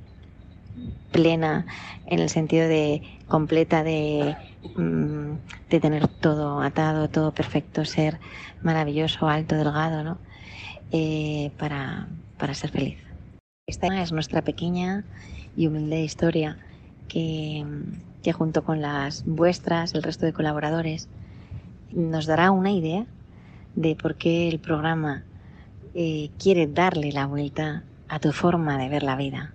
[1.13, 1.67] plena
[2.07, 4.37] en el sentido de completa de,
[4.77, 8.19] mm, de tener todo atado, todo perfecto, ser
[8.63, 10.19] maravilloso, alto, delgado, ¿no?
[10.93, 12.99] Eh, para, para ser feliz.
[13.67, 15.05] Esta es nuestra pequeña
[15.57, 16.59] y humilde historia
[17.09, 17.65] que,
[18.27, 21.07] que junto con las vuestras, el resto de colaboradores,
[21.93, 23.07] nos dará una idea
[23.77, 25.23] de por qué el programa
[25.95, 29.55] eh, quiere darle la vuelta a tu forma de ver la vida.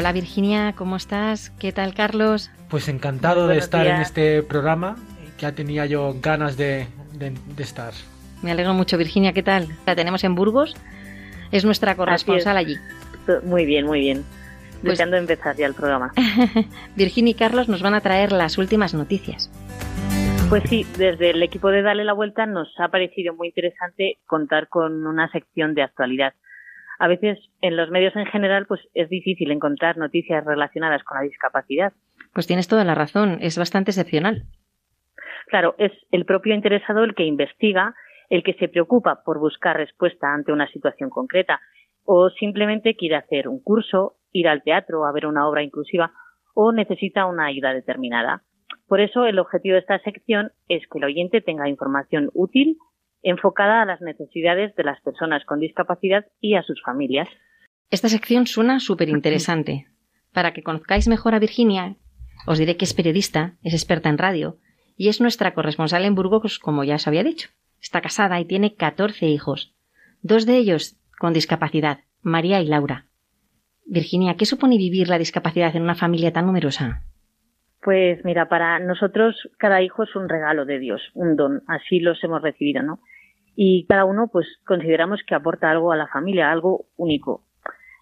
[0.00, 1.50] Hola Virginia, ¿cómo estás?
[1.60, 2.50] ¿Qué tal Carlos?
[2.70, 3.96] Pues encantado de estar días.
[3.96, 4.96] en este programa,
[5.36, 7.92] que ya tenía yo ganas de, de, de, estar.
[8.42, 9.68] Me alegro mucho Virginia, ¿qué tal?
[9.84, 10.74] La tenemos en Burgos,
[11.52, 12.64] es nuestra corresponsal es.
[12.64, 12.76] allí.
[13.44, 14.24] Muy bien, muy bien.
[14.80, 14.92] Pues...
[14.92, 16.14] Deseando empezar ya el programa.
[16.96, 19.50] Virginia y Carlos nos van a traer las últimas noticias.
[20.48, 24.68] Pues sí, desde el equipo de Dale la Vuelta nos ha parecido muy interesante contar
[24.68, 26.32] con una sección de actualidad
[27.00, 31.24] a veces en los medios en general pues es difícil encontrar noticias relacionadas con la
[31.24, 31.94] discapacidad.
[32.34, 34.44] Pues tienes toda la razón, es bastante excepcional.
[35.46, 37.94] Claro, es el propio interesado el que investiga,
[38.28, 41.60] el que se preocupa por buscar respuesta ante una situación concreta
[42.04, 46.12] o simplemente quiere hacer un curso, ir al teatro a ver una obra inclusiva
[46.52, 48.42] o necesita una ayuda determinada.
[48.86, 52.76] Por eso el objetivo de esta sección es que el oyente tenga información útil
[53.22, 57.28] enfocada a las necesidades de las personas con discapacidad y a sus familias.
[57.90, 59.86] Esta sección suena súper interesante.
[60.32, 61.96] Para que conozcáis mejor a Virginia,
[62.46, 64.58] os diré que es periodista, es experta en radio
[64.96, 67.48] y es nuestra corresponsal en Burgos, como ya os había dicho.
[67.80, 69.74] Está casada y tiene 14 hijos,
[70.22, 73.06] dos de ellos con discapacidad, María y Laura.
[73.86, 77.02] Virginia, ¿qué supone vivir la discapacidad en una familia tan numerosa?
[77.82, 82.22] Pues mira, para nosotros cada hijo es un regalo de Dios, un don, así los
[82.22, 83.00] hemos recibido, ¿no?
[83.56, 87.44] Y cada uno pues consideramos que aporta algo a la familia, algo único.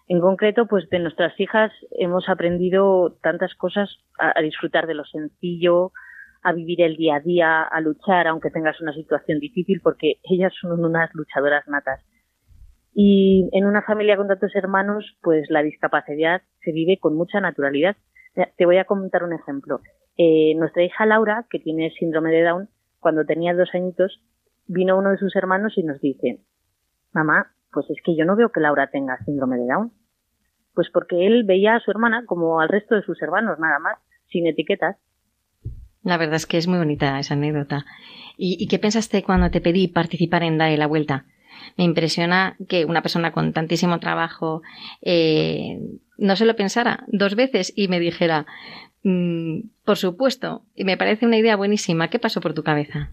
[0.09, 5.91] En concreto, pues de nuestras hijas hemos aprendido tantas cosas a, disfrutar de lo sencillo,
[6.41, 10.51] a vivir el día a día, a luchar aunque tengas una situación difícil, porque ellas
[10.59, 12.03] son unas luchadoras natas.
[12.93, 17.95] Y en una familia con tantos hermanos, pues la discapacidad se vive con mucha naturalidad
[18.57, 19.81] te voy a comentar un ejemplo.
[20.17, 24.21] Eh, nuestra hija Laura, que tiene síndrome de Down, cuando tenía dos añitos,
[24.67, 26.41] vino uno de sus hermanos y nos dice,
[27.13, 29.93] mamá, pues es que yo no veo que Laura tenga síndrome de Down.
[30.73, 33.97] Pues porque él veía a su hermana como al resto de sus hermanos, nada más,
[34.27, 34.97] sin etiquetas.
[36.03, 37.85] La verdad es que es muy bonita esa anécdota.
[38.37, 41.25] ¿Y, qué pensaste cuando te pedí participar en Dale la Vuelta?
[41.77, 44.61] Me impresiona que una persona con tantísimo trabajo
[45.01, 45.79] eh,
[46.17, 48.45] no se lo pensara dos veces y me dijera,
[49.03, 52.09] mm, por supuesto, y me parece una idea buenísima.
[52.09, 53.09] ¿Qué pasó por tu cabeza?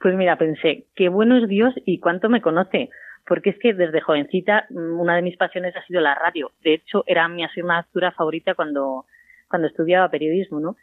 [0.00, 2.90] Pues mira, pensé, qué bueno es Dios y cuánto me conoce,
[3.26, 6.52] porque es que desde jovencita mm, una de mis pasiones ha sido la radio.
[6.62, 9.06] De hecho, era mi asignatura favorita cuando,
[9.48, 10.76] cuando estudiaba periodismo, ¿no?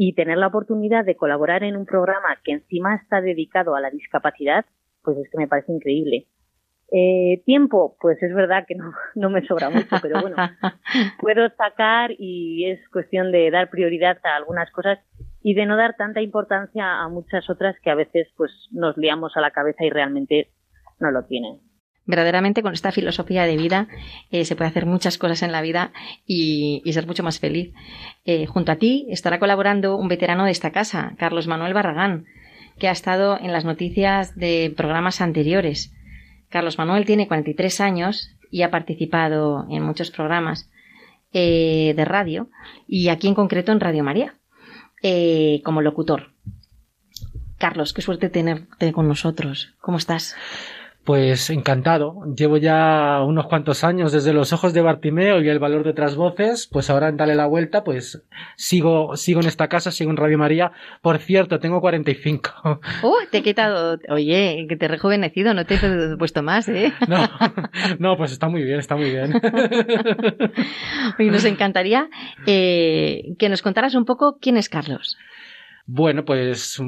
[0.00, 3.90] y tener la oportunidad de colaborar en un programa que encima está dedicado a la
[3.90, 4.64] discapacidad,
[5.14, 6.26] pues es que me parece increíble.
[6.92, 10.36] Eh, tiempo, pues es verdad que no, no me sobra mucho, pero bueno,
[11.20, 14.98] puedo sacar y es cuestión de dar prioridad a algunas cosas
[15.42, 19.34] y de no dar tanta importancia a muchas otras que a veces pues nos liamos
[19.36, 20.50] a la cabeza y realmente
[21.00, 21.60] no lo tienen
[22.08, 23.86] verdaderamente con esta filosofía de vida
[24.30, 25.92] eh, se puede hacer muchas cosas en la vida
[26.26, 27.74] y, ser mucho más feliz.
[28.24, 32.24] Eh, junto a ti estará colaborando un veterano de esta casa, Carlos Manuel Barragán,
[32.78, 35.92] que ha estado en las noticias de programas anteriores.
[36.48, 40.70] Carlos Manuel tiene 43 años y ha participado en muchos programas
[41.32, 42.48] eh, de radio
[42.86, 44.34] y aquí en concreto en Radio María
[45.62, 46.32] como locutor.
[47.58, 49.74] Carlos, qué suerte tenerte con nosotros.
[49.80, 50.36] ¿Cómo estás?
[51.08, 52.16] Pues encantado.
[52.36, 56.16] Llevo ya unos cuantos años desde los ojos de Bartimeo y el valor de otras
[56.16, 56.68] voces.
[56.70, 58.22] Pues ahora en Dale la Vuelta, pues
[58.56, 60.70] sigo, sigo en esta casa, sigo en Radio María.
[61.00, 62.50] Por cierto, tengo 45.
[63.00, 63.16] ¡Oh!
[63.30, 63.98] Te he quitado.
[64.10, 66.92] Oye, que te he rejuvenecido, no te he puesto más, ¿eh?
[67.08, 67.26] No,
[67.98, 69.32] no, pues está muy bien, está muy bien.
[71.18, 72.10] Y nos encantaría
[72.44, 75.16] eh, que nos contaras un poco quién es Carlos.
[75.90, 76.78] Bueno, pues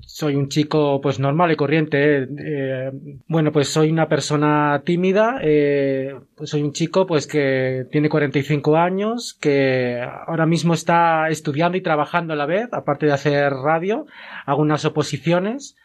[0.00, 2.26] soy un chico pues normal y corriente.
[2.38, 2.90] Eh,
[3.28, 5.38] bueno, pues soy una persona tímida.
[5.40, 11.78] Eh, pues soy un chico pues que tiene 45 años, que ahora mismo está estudiando
[11.78, 14.06] y trabajando a la vez, aparte de hacer radio,
[14.44, 15.76] hago unas oposiciones.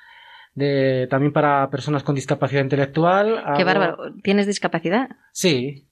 [0.56, 3.44] De, también para personas con discapacidad intelectual.
[3.56, 3.98] Qué bárbaro.
[4.24, 5.10] ¿Tienes discapacidad?
[5.32, 5.86] Sí.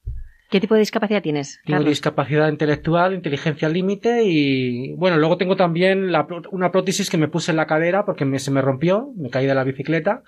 [0.53, 1.59] ¿Qué tipo de discapacidad tienes?
[1.65, 6.11] Tengo discapacidad intelectual, inteligencia límite y bueno, luego tengo también
[6.51, 9.55] una prótesis que me puse en la cadera porque se me rompió, me caí de
[9.55, 10.21] la bicicleta,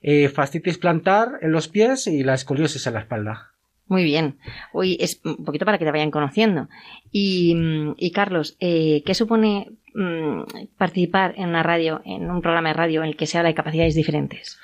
[0.00, 3.50] eh, fascitis plantar en los pies y la escoliosis en la espalda.
[3.88, 4.38] Muy bien.
[4.72, 6.70] Hoy es un poquito para que te vayan conociendo.
[7.12, 10.44] Y, Carlos, eh, ¿qué supone mm,
[10.78, 13.54] participar en una radio, en un programa de radio en el que se habla de
[13.54, 14.58] capacidades diferentes?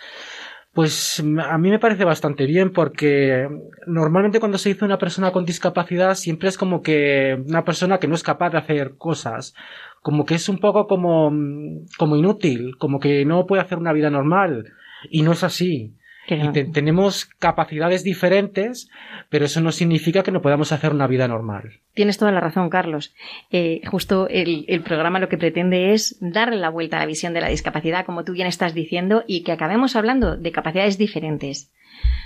[0.74, 3.46] Pues a mí me parece bastante bien porque
[3.86, 8.08] normalmente cuando se dice una persona con discapacidad siempre es como que una persona que
[8.08, 9.54] no es capaz de hacer cosas,
[10.00, 11.30] como que es un poco como,
[11.98, 14.72] como inútil, como que no puede hacer una vida normal.
[15.10, 15.94] Y no es así
[16.26, 18.88] tenemos capacidades diferentes,
[19.28, 21.80] pero eso no significa que no podamos hacer una vida normal.
[21.94, 23.14] Tienes toda la razón, Carlos.
[23.50, 27.34] Eh, justo el, el, programa lo que pretende es darle la vuelta a la visión
[27.34, 31.72] de la discapacidad, como tú bien estás diciendo, y que acabemos hablando de capacidades diferentes.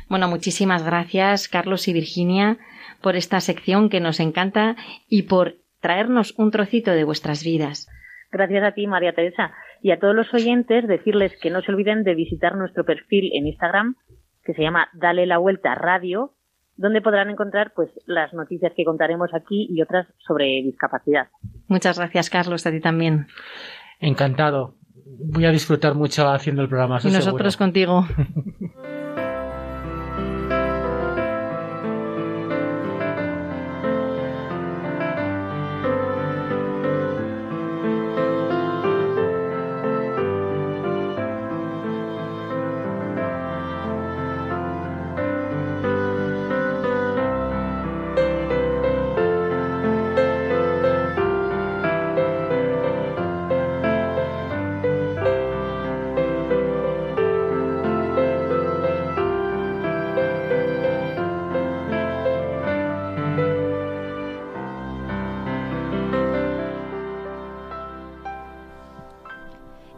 [0.09, 2.59] Bueno, muchísimas gracias, Carlos y Virginia,
[3.01, 4.77] por esta sección que nos encanta
[5.09, 7.89] y por traernos un trocito de vuestras vidas.
[8.37, 9.53] Gracias a ti, María Teresa.
[9.81, 13.46] Y a todos los oyentes decirles que no se olviden de visitar nuestro perfil en
[13.46, 13.96] Instagram,
[14.44, 16.35] que se llama Dale la Vuelta Radio,
[16.77, 21.29] donde podrán encontrar pues las noticias que contaremos aquí y otras sobre discapacidad.
[21.66, 23.27] Muchas gracias, Carlos, a ti también.
[24.01, 24.75] Encantado.
[25.33, 26.99] Voy a disfrutar mucho haciendo el programa.
[27.03, 28.05] Y nosotros contigo.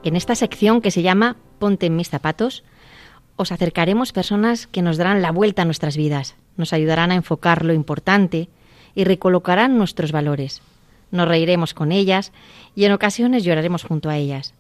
[0.09, 2.64] En esta sección que se llama Ponte en mis zapatos,
[3.37, 7.62] os acercaremos personas que nos darán la vuelta a nuestras vidas, nos ayudarán a enfocar
[7.62, 8.49] lo importante
[8.94, 10.62] y recolocarán nuestros valores.
[11.11, 12.33] Nos reiremos con ellas
[12.75, 14.55] y en ocasiones lloraremos junto a ellas,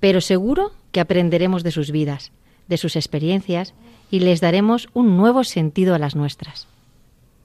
[0.00, 2.32] pero seguro que aprenderemos de sus vidas,
[2.66, 3.74] de sus experiencias
[4.10, 6.66] y les daremos un nuevo sentido a las nuestras.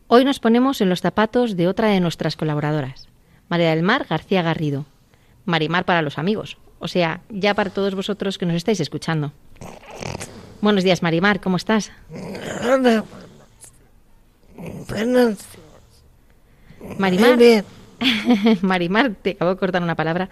[0.07, 3.09] Hoy nos ponemos en los zapatos de otra de nuestras colaboradoras,
[3.49, 4.85] María del Mar García Garrido,
[5.43, 9.31] Marimar para los amigos, O sea, ya para todos vosotros que nos estáis escuchando.
[10.61, 11.91] Buenos días, Marimar, ¿cómo estás?
[16.97, 17.37] Marimar.
[18.61, 20.29] Marimar, te acabo de cortar una palabra.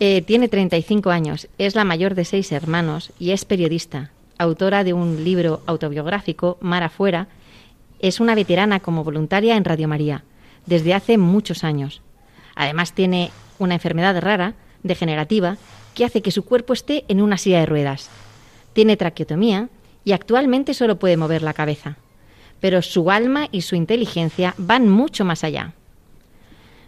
[0.00, 4.92] Eh, tiene 35 años, es la mayor de seis hermanos y es periodista, autora de
[4.92, 7.28] un libro autobiográfico, Mar Afuera.
[8.00, 10.24] Es una veterana como voluntaria en Radio María
[10.66, 12.02] desde hace muchos años.
[12.54, 15.56] Además tiene una enfermedad rara, degenerativa,
[15.94, 18.08] que hace que su cuerpo esté en una silla de ruedas.
[18.72, 19.68] Tiene traqueotomía
[20.04, 21.96] y actualmente solo puede mover la cabeza.
[22.60, 25.74] Pero su alma y su inteligencia van mucho más allá.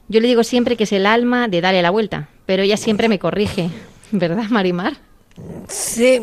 [0.08, 3.08] Yo le digo siempre que es el alma de darle la vuelta, pero ella siempre
[3.08, 3.70] me corrige,
[4.12, 4.94] ¿verdad, Marimar?
[5.68, 6.20] Sí.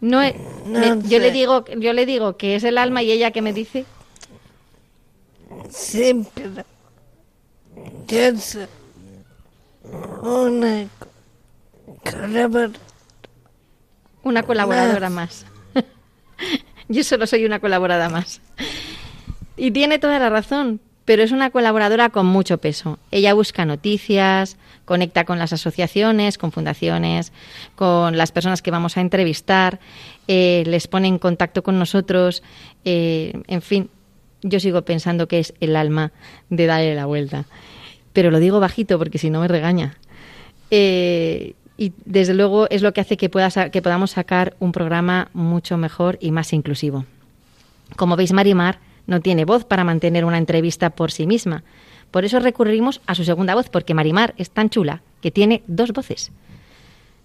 [0.00, 0.34] No, es-
[0.66, 3.42] No me- yo le digo, yo le digo que es el alma y ella que
[3.42, 3.84] me dice,
[5.70, 6.44] Siempre.
[8.06, 8.18] Yo
[10.22, 10.88] una
[12.04, 12.78] colaboradora.
[14.22, 15.46] una colaboradora más.
[16.88, 18.40] Yo solo soy una colaborada más.
[19.56, 22.98] Y tiene toda la razón, pero es una colaboradora con mucho peso.
[23.10, 27.32] Ella busca noticias, conecta con las asociaciones, con fundaciones,
[27.74, 29.80] con las personas que vamos a entrevistar,
[30.28, 32.42] eh, les pone en contacto con nosotros,
[32.84, 33.90] eh, en fin,
[34.42, 36.12] yo sigo pensando que es el alma
[36.48, 37.46] de darle la vuelta.
[38.12, 39.96] Pero lo digo bajito porque si no me regaña.
[40.70, 45.30] Eh, y desde luego es lo que hace que, pueda que podamos sacar un programa
[45.32, 47.06] mucho mejor y más inclusivo.
[47.96, 51.62] Como veis, Marimar no tiene voz para mantener una entrevista por sí misma.
[52.10, 55.92] Por eso recurrimos a su segunda voz, porque Marimar es tan chula que tiene dos
[55.92, 56.32] voces.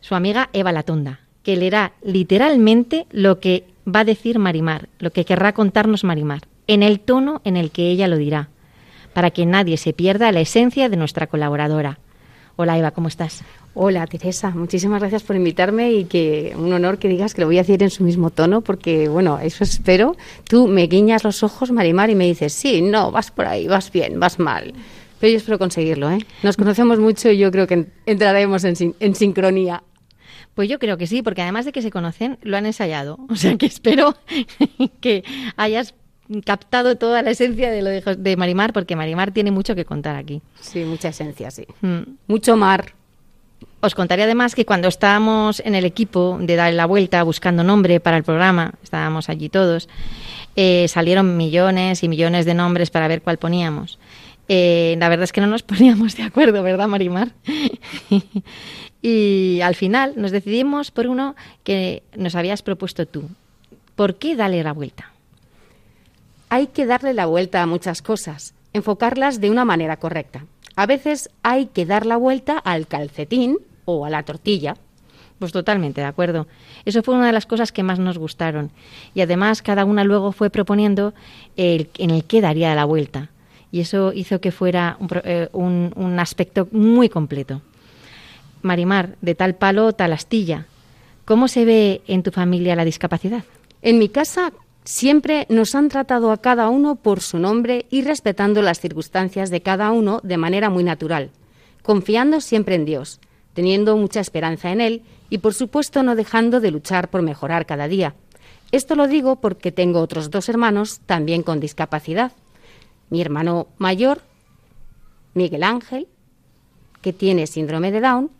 [0.01, 5.25] Su amiga Eva Latonda, que leerá literalmente lo que va a decir Marimar, lo que
[5.25, 8.49] querrá contarnos Marimar, en el tono en el que ella lo dirá,
[9.13, 11.99] para que nadie se pierda la esencia de nuestra colaboradora.
[12.55, 13.43] Hola Eva, ¿cómo estás?
[13.73, 17.57] Hola Teresa, muchísimas gracias por invitarme y que un honor que digas que lo voy
[17.57, 20.15] a decir en su mismo tono porque bueno, eso espero.
[20.47, 23.91] Tú me guiñas los ojos, Marimar, y me dices, sí, no, vas por ahí, vas
[23.91, 24.73] bien, vas mal.
[25.19, 26.19] Pero yo espero conseguirlo, ¿eh?
[26.43, 29.81] Nos conocemos mucho y yo creo que en- entraremos en, sin- en sincronía.
[30.53, 33.17] Pues yo creo que sí, porque además de que se conocen, lo han ensayado.
[33.29, 34.15] O sea que espero
[35.01, 35.23] que
[35.57, 35.95] hayas
[36.45, 40.41] captado toda la esencia de lo de, Marimar, porque Marimar tiene mucho que contar aquí.
[40.59, 41.67] Sí, mucha esencia, sí.
[41.81, 42.01] Mm.
[42.27, 42.93] Mucho mar.
[43.81, 47.99] Os contaré además que cuando estábamos en el equipo de dar la vuelta buscando nombre
[47.99, 49.89] para el programa, estábamos allí todos,
[50.55, 53.99] eh, salieron millones y millones de nombres para ver cuál poníamos.
[54.47, 57.33] Eh, la verdad es que no nos poníamos de acuerdo, ¿verdad, Marimar?
[59.01, 63.29] y al final nos decidimos por uno que nos habías propuesto tú.
[63.95, 65.12] ¿Por qué darle la vuelta?
[66.53, 70.45] Hay que darle la vuelta a muchas cosas, enfocarlas de una manera correcta.
[70.75, 74.75] A veces hay que dar la vuelta al calcetín o a la tortilla.
[75.39, 76.45] Pues totalmente, de acuerdo.
[76.85, 78.69] Eso fue una de las cosas que más nos gustaron.
[79.15, 81.15] Y además cada una luego fue proponiendo
[81.57, 83.29] el, en el que daría la vuelta.
[83.71, 87.63] Y eso hizo que fuera eh, un- un aspecto muy completo.
[88.61, 90.67] Marimar, de tal palo, tal astilla.
[91.25, 93.43] ¿Cómo se ve en tu familia la discapacidad?
[93.81, 98.61] En mi casa siempre nos han tratado a cada uno por su nombre y respetando
[98.61, 101.31] las circunstancias de cada uno de manera muy natural,
[101.81, 103.19] confiando siempre en Dios,
[103.53, 107.87] teniendo mucha esperanza en Él y por supuesto no dejando de luchar por mejorar cada
[107.87, 108.15] día.
[108.71, 112.31] Esto lo digo porque tengo otros dos hermanos también con discapacidad.
[113.09, 114.21] Mi hermano mayor,
[115.33, 116.07] Miguel Ángel,
[117.01, 118.31] que tiene síndrome de Down,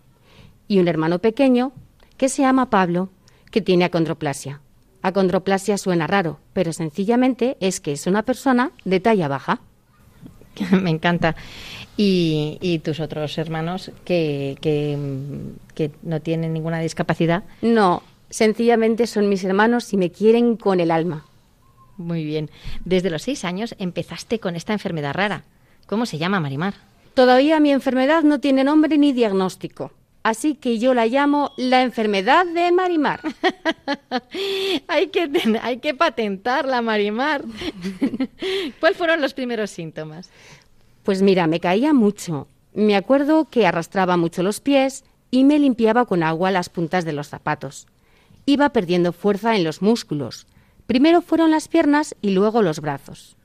[0.67, 1.71] y un hermano pequeño
[2.17, 3.10] que se llama Pablo,
[3.51, 4.62] que tiene acondroplasia.
[5.03, 9.59] Acondroplasia suena raro, pero sencillamente es que es una persona de talla baja.
[10.71, 11.35] Me encanta.
[11.97, 14.97] Y, y tus otros hermanos que, que,
[15.75, 17.43] que no tienen ninguna discapacidad.
[17.62, 21.25] No, sencillamente son mis hermanos y me quieren con el alma.
[21.97, 22.49] Muy bien.
[22.83, 25.43] Desde los seis años empezaste con esta enfermedad rara.
[25.85, 26.73] ¿Cómo se llama, Marimar?
[27.13, 29.91] Todavía mi enfermedad no tiene nombre ni diagnóstico,
[30.24, 33.21] así que yo la llamo la enfermedad de Marimar.
[34.88, 37.44] hay, que, ten- hay que patentarla, Marimar.
[38.80, 40.30] ¿Cuáles fueron los primeros síntomas?
[41.04, 42.48] Pues mira, me caía mucho.
[42.74, 47.13] Me acuerdo que arrastraba mucho los pies y me limpiaba con agua las puntas de
[47.13, 47.88] los zapatos.
[48.46, 50.48] Iba perdiendo fuerza en los músculos.
[50.88, 53.38] Primero fueron las piernas y luego los brazos.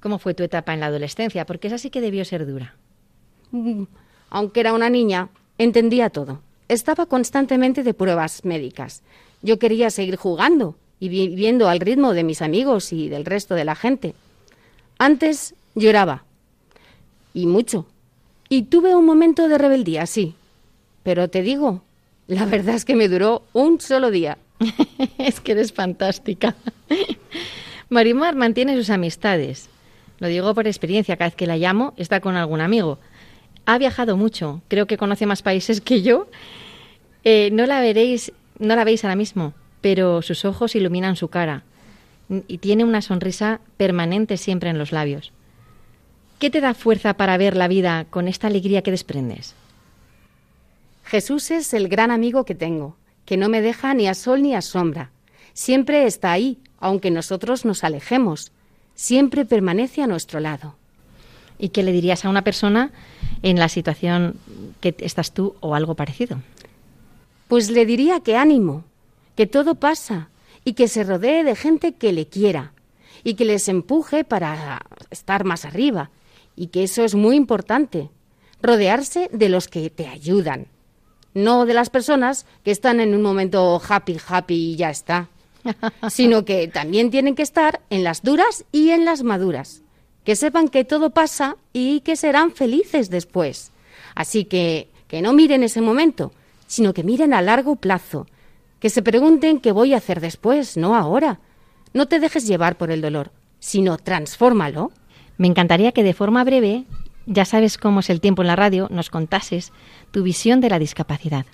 [0.00, 1.46] ¿Cómo fue tu etapa en la adolescencia?
[1.46, 2.74] Porque esa sí que debió ser dura.
[3.50, 3.84] Mm,
[4.30, 5.28] Aunque era una niña,
[5.58, 6.40] entendía todo.
[6.68, 9.02] Estaba constantemente de pruebas médicas.
[9.42, 13.64] Yo quería seguir jugando y viviendo al ritmo de mis amigos y del resto de
[13.64, 14.14] la gente.
[14.98, 16.24] Antes lloraba.
[17.34, 17.86] Y mucho.
[18.48, 20.34] Y tuve un momento de rebeldía, sí.
[21.02, 21.82] pero te digo,
[22.26, 24.38] la verdad es que me duró un solo día.
[25.18, 26.54] es que eres fantástica.
[27.88, 29.68] Marimar mantiene sus amistades.
[30.18, 32.98] Lo digo por experiencia, cada vez que la llamo está con algún amigo.
[33.68, 36.26] Ha viajado mucho, creo que conoce más países que yo.
[37.22, 39.52] Eh, no la veréis, no la veis ahora mismo,
[39.82, 41.64] pero sus ojos iluminan su cara
[42.30, 45.32] y tiene una sonrisa permanente siempre en los labios.
[46.38, 49.54] ¿Qué te da fuerza para ver la vida con esta alegría que desprendes?
[51.04, 52.96] Jesús es el gran amigo que tengo,
[53.26, 55.10] que no me deja ni a sol ni a sombra.
[55.52, 58.50] Siempre está ahí, aunque nosotros nos alejemos.
[58.94, 60.74] Siempre permanece a nuestro lado.
[61.58, 62.92] ¿Y qué le dirías a una persona
[63.42, 64.36] en la situación
[64.80, 66.38] que estás tú o algo parecido?
[67.48, 68.84] Pues le diría que ánimo,
[69.36, 70.28] que todo pasa
[70.64, 72.72] y que se rodee de gente que le quiera
[73.24, 76.10] y que les empuje para estar más arriba
[76.56, 78.10] y que eso es muy importante,
[78.60, 80.66] rodearse de los que te ayudan,
[81.34, 85.28] no de las personas que están en un momento happy, happy y ya está,
[86.10, 89.82] sino que también tienen que estar en las duras y en las maduras,
[90.28, 93.72] que sepan que todo pasa y que serán felices después.
[94.14, 96.32] Así que que no miren ese momento,
[96.66, 98.26] sino que miren a largo plazo,
[98.78, 101.40] que se pregunten qué voy a hacer después, no ahora.
[101.94, 104.92] No te dejes llevar por el dolor, sino transfórmalo.
[105.38, 106.84] Me encantaría que de forma breve,
[107.24, 109.72] ya sabes cómo es el tiempo en la radio, nos contases
[110.10, 111.46] tu visión de la discapacidad.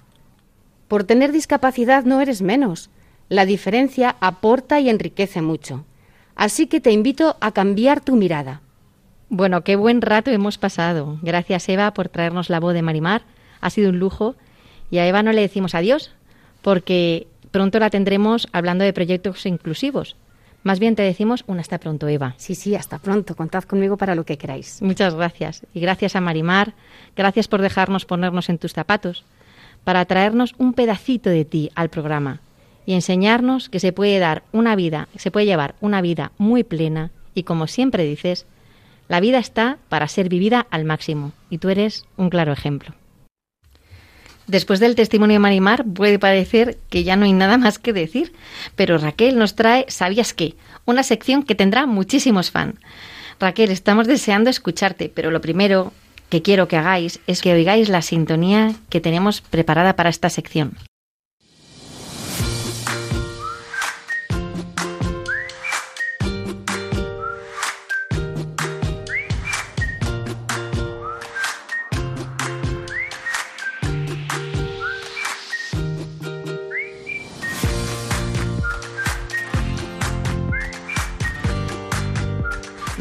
[0.89, 2.91] Por tener discapacidad no eres menos.
[3.29, 5.85] La diferencia aporta y enriquece mucho.
[6.35, 8.63] Así que te invito a cambiar tu mirada.
[9.37, 11.19] Bueno, qué buen rato hemos pasado.
[11.21, 13.23] Gracias Eva por traernos la voz de Marimar.
[13.61, 14.37] Ha sido un lujo.
[14.93, 16.13] Y a Eva no le decimos adiós,
[16.63, 20.15] porque pronto la tendremos hablando de proyectos inclusivos.
[20.63, 22.35] Más bien te decimos un hasta pronto, Eva.
[22.37, 23.35] Sí, sí, hasta pronto.
[23.35, 24.81] Contad conmigo para lo que queráis.
[24.81, 25.67] Muchas gracias.
[25.75, 26.75] Y gracias a Marimar.
[27.17, 29.25] Gracias por dejarnos ponernos en tus zapatos
[29.83, 32.41] para traernos un pedacito de ti al programa
[32.87, 37.11] y enseñarnos que se puede dar una vida, se puede llevar una vida muy plena
[37.35, 38.47] y como siempre dices,
[39.09, 42.95] la vida está para ser vivida al máximo y tú eres un claro ejemplo.
[44.47, 48.33] Después del testimonio de Marimar puede parecer que ya no hay nada más que decir,
[48.77, 50.55] pero Raquel nos trae ¿Sabías qué?
[50.85, 52.75] Una sección que tendrá muchísimos fans.
[53.41, 55.93] Raquel, estamos deseando escucharte, pero lo primero
[56.29, 60.77] que quiero que hagáis es que oigáis la sintonía que tenemos preparada para esta sección.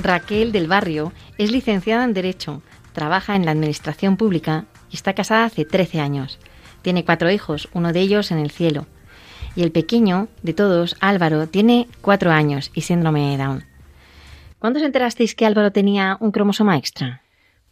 [0.03, 5.45] Raquel del Barrio es licenciada en Derecho, trabaja en la Administración Pública y está casada
[5.45, 6.39] hace 13 años.
[6.81, 8.85] Tiene cuatro hijos, uno de ellos en el cielo.
[9.55, 13.63] Y el pequeño de todos, Álvaro, tiene cuatro años y síndrome de Down.
[14.59, 17.21] ¿Cuándo os enterasteis que Álvaro tenía un cromosoma extra?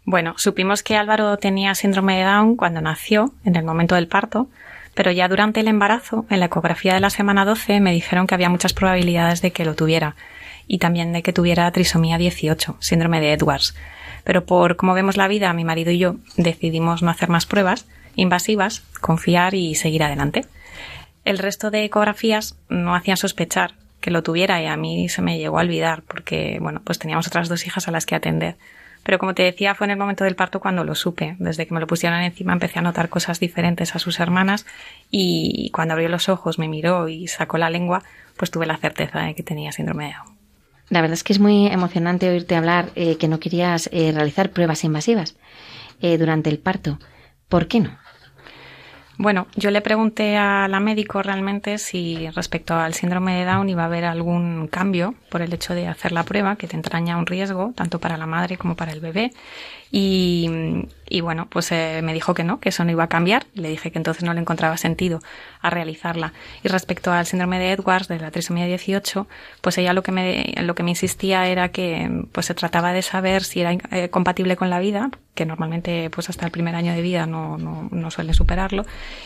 [0.06, 4.48] Bueno, supimos que Álvaro tenía síndrome de Down cuando nació, en el momento del parto,
[4.96, 8.36] pero ya durante el embarazo, en la ecografía de la semana 12, me dijeron que
[8.36, 10.16] había muchas probabilidades de que lo tuviera
[10.68, 13.76] y también de que tuviera trisomía 18, síndrome de Edwards.
[14.24, 17.86] Pero por cómo vemos la vida, mi marido y yo decidimos no hacer más pruebas
[18.16, 20.46] invasivas, confiar y seguir adelante.
[21.26, 25.38] El resto de ecografías no hacían sospechar que lo tuviera y a mí se me
[25.38, 28.56] llegó a olvidar porque, bueno, pues teníamos otras dos hijas a las que atender.
[29.04, 31.36] Pero como te decía, fue en el momento del parto cuando lo supe.
[31.40, 34.66] Desde que me lo pusieron encima empecé a notar cosas diferentes a sus hermanas
[35.10, 38.04] y cuando abrió los ojos, me miró y sacó la lengua,
[38.38, 40.41] pues tuve la certeza de que tenía síndrome de Down.
[40.92, 44.52] La verdad es que es muy emocionante oírte hablar eh, que no querías eh, realizar
[44.52, 45.38] pruebas invasivas
[46.02, 47.00] eh, durante el parto.
[47.48, 47.98] ¿Por qué no?
[49.18, 53.84] Bueno, yo le pregunté a la médico realmente si respecto al síndrome de Down iba
[53.84, 57.26] a haber algún cambio por el hecho de hacer la prueba, que te entraña un
[57.26, 59.32] riesgo tanto para la madre como para el bebé.
[59.92, 60.50] Y,
[61.10, 63.46] y bueno, pues eh, me dijo que no, que eso no iba a cambiar.
[63.54, 65.22] Le dije que entonces no le encontraba sentido
[65.60, 66.32] a realizarla.
[66.64, 69.28] Y respecto al síndrome de Edwards, de la trisomía 18,
[69.60, 73.02] pues ella lo que me, lo que me insistía era que pues se trataba de
[73.02, 76.94] saber si era eh, compatible con la vida, que normalmente pues hasta el primer año
[76.94, 78.86] de vida no, no, no suele superarlo,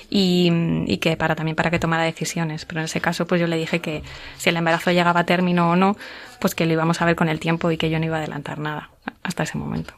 [0.10, 0.52] y,
[0.88, 2.66] y que para también para que tomara decisiones.
[2.66, 4.02] Pero en ese caso pues yo le dije que
[4.38, 5.96] si el embarazo llegaba a término o no,
[6.40, 8.20] pues que lo íbamos a ver con el tiempo y que yo no iba a
[8.20, 8.90] adelantar nada
[9.22, 9.94] hasta ese momento.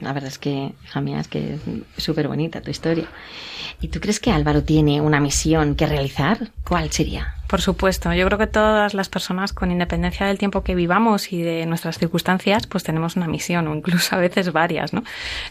[0.00, 3.06] La verdad es que, hija es que es súper bonita tu historia.
[3.80, 6.50] ¿Y tú crees que Álvaro tiene una misión que realizar?
[6.66, 7.34] ¿Cuál sería?
[7.46, 11.42] Por supuesto, yo creo que todas las personas, con independencia del tiempo que vivamos y
[11.42, 15.04] de nuestras circunstancias, pues tenemos una misión, o incluso a veces varias, ¿no?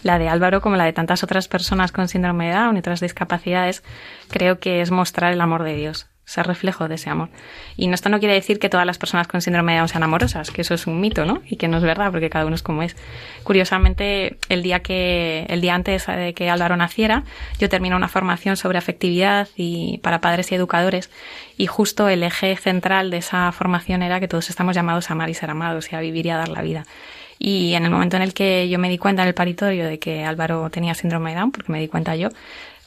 [0.04, 3.00] La de Álvaro, como la de tantas otras personas con síndrome de Down y otras
[3.00, 3.84] discapacidades,
[4.30, 7.30] creo que es mostrar el amor de Dios ser reflejo de ese amor.
[7.78, 10.50] Y esto no quiere decir que todas las personas con síndrome de Down sean amorosas,
[10.52, 11.42] que eso es un mito, ¿no?
[11.48, 12.96] Y que no es verdad, porque cada uno es como es.
[13.44, 17.24] Curiosamente, el día que, el día antes de que Álvaro naciera,
[17.60, 21.10] yo terminé una formación sobre afectividad y para padres y educadores,
[21.58, 25.30] y justo el eje central de esa formación era que todos estamos llamados a amar
[25.30, 26.86] y ser amados y a vivir y a dar la vida.
[27.38, 30.00] Y en el momento en el que yo me di cuenta en el paritorio de
[30.00, 32.30] que Álvaro tenía síndrome de Down, porque me di cuenta yo,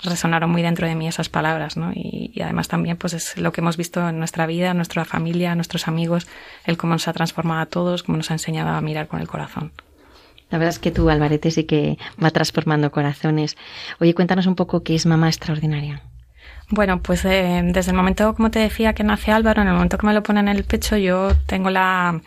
[0.02, 1.92] resonaron muy dentro de mí esas palabras, ¿no?
[1.94, 5.52] Y, además también, pues es lo que hemos visto en nuestra vida, en nuestra familia,
[5.52, 6.26] en nuestros amigos,
[6.64, 9.28] el cómo nos ha transformado a todos, cómo nos ha enseñado a mirar con el
[9.28, 9.72] corazón.
[10.50, 13.56] La verdad es que tú, Alvarete, sí que va transformando corazones.
[14.00, 16.02] Oye, cuéntanos un poco qué es Mamá Extraordinaria.
[16.70, 19.96] Bueno, pues eh, desde el momento, como te decía, que nace Álvaro, en el momento
[19.98, 22.20] que me lo ponen en el pecho, yo tengo la,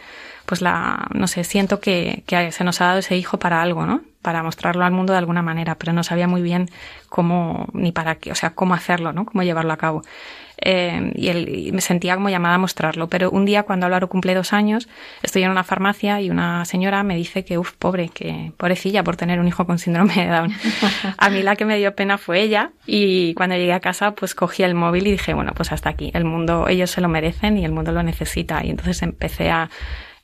[0.45, 3.85] pues la, no sé, siento que, que se nos ha dado ese hijo para algo,
[3.85, 4.01] ¿no?
[4.21, 6.69] para mostrarlo al mundo de alguna manera, pero no sabía muy bien
[7.09, 9.25] cómo, ni para qué, o sea, cómo hacerlo, ¿no?
[9.25, 10.03] Cómo llevarlo a cabo.
[10.61, 13.07] Eh, y, él, me sentía como llamada a mostrarlo.
[13.07, 14.87] Pero un día, cuando Álvaro cumple dos años,
[15.23, 19.17] estoy en una farmacia y una señora me dice que, uff, pobre, que pobrecilla por
[19.17, 20.53] tener un hijo con síndrome de Down.
[21.17, 24.35] a mí la que me dio pena fue ella y cuando llegué a casa, pues
[24.35, 26.11] cogí el móvil y dije, bueno, pues hasta aquí.
[26.13, 28.63] El mundo, ellos se lo merecen y el mundo lo necesita.
[28.63, 29.69] Y entonces empecé a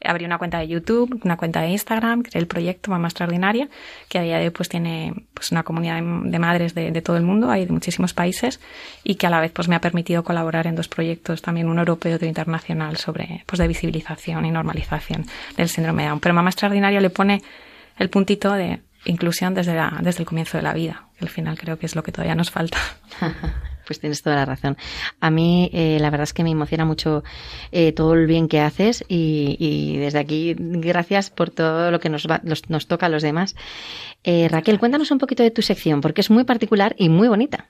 [0.08, 3.70] abrí una cuenta de YouTube, una cuenta de Instagram, creé el proyecto Mamá Extraordinaria,
[4.10, 7.18] que a día de hoy pues tiene pues una comunidad de, madres de, de, todo
[7.18, 8.60] el mundo, hay de muchísimos países,
[9.04, 11.82] y que a la vez pues me ha permitido colaborar en dos proyectos, también uno
[11.82, 16.20] europeo y otro internacional, sobre pues de visibilización y normalización del síndrome de Down.
[16.20, 17.42] Pero Mamá Extraordinaria le pone
[17.98, 21.78] el puntito de inclusión desde, la, desde el comienzo de la vida, al final creo
[21.78, 22.78] que es lo que todavía nos falta.
[23.88, 24.78] Pues tienes toda la razón.
[25.22, 27.24] A mí, eh, la verdad es que me emociona mucho
[27.72, 32.28] eh, todo el bien que haces y, desde aquí, gracias por todo lo que nos,
[32.68, 33.56] nos toca a los demás.
[34.24, 37.70] Eh, Raquel, cuéntanos un poquito de tu sección, porque es muy particular y muy bonita.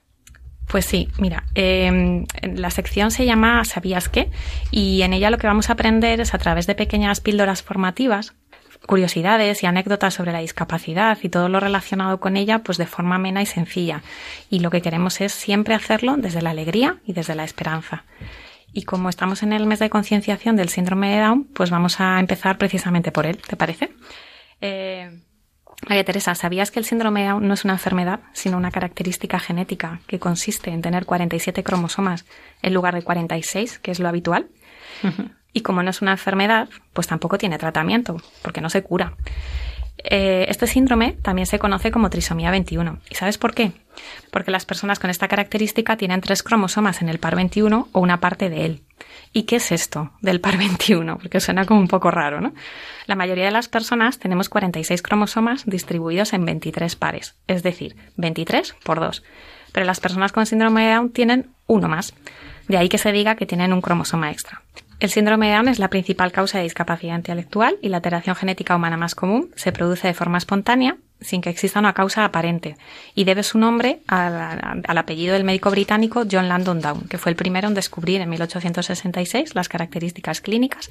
[0.67, 4.29] Pues sí, mira, eh, la sección se llama ¿Sabías qué?
[4.69, 8.33] Y en ella lo que vamos a aprender es a través de pequeñas píldoras formativas
[8.87, 13.15] curiosidades y anécdotas sobre la discapacidad y todo lo relacionado con ella, pues de forma
[13.15, 14.01] amena y sencilla.
[14.49, 18.05] Y lo que queremos es siempre hacerlo desde la alegría y desde la esperanza.
[18.73, 22.19] Y como estamos en el mes de concienciación del síndrome de Down, pues vamos a
[22.19, 23.91] empezar precisamente por él, ¿te parece?
[24.61, 25.21] Eh,
[25.87, 29.39] María Teresa, ¿sabías que el síndrome de Down no es una enfermedad, sino una característica
[29.39, 32.25] genética que consiste en tener 47 cromosomas
[32.61, 34.47] en lugar de 46, que es lo habitual?
[35.57, 39.13] Y como no es una enfermedad, pues tampoco tiene tratamiento, porque no se cura.
[39.97, 42.99] Eh, este síndrome también se conoce como trisomía 21.
[43.09, 43.71] ¿Y sabes por qué?
[44.29, 48.19] Porque las personas con esta característica tienen tres cromosomas en el par 21 o una
[48.19, 48.83] parte de él.
[49.33, 51.17] ¿Y qué es esto del par 21?
[51.17, 52.53] Porque suena como un poco raro, ¿no?
[53.07, 58.75] La mayoría de las personas tenemos 46 cromosomas distribuidos en 23 pares, es decir, 23
[58.83, 59.23] por 2.
[59.71, 62.13] Pero las personas con síndrome de Down tienen uno más.
[62.67, 64.61] De ahí que se diga que tienen un cromosoma extra.
[64.99, 68.75] El síndrome de Down es la principal causa de discapacidad intelectual y la alteración genética
[68.75, 69.51] humana más común.
[69.55, 72.77] Se produce de forma espontánea, sin que exista una causa aparente,
[73.13, 77.35] y debe su nombre al, apellido del médico británico John Landon Down, que fue el
[77.35, 80.89] primero en descubrir en 1866 las características clínicas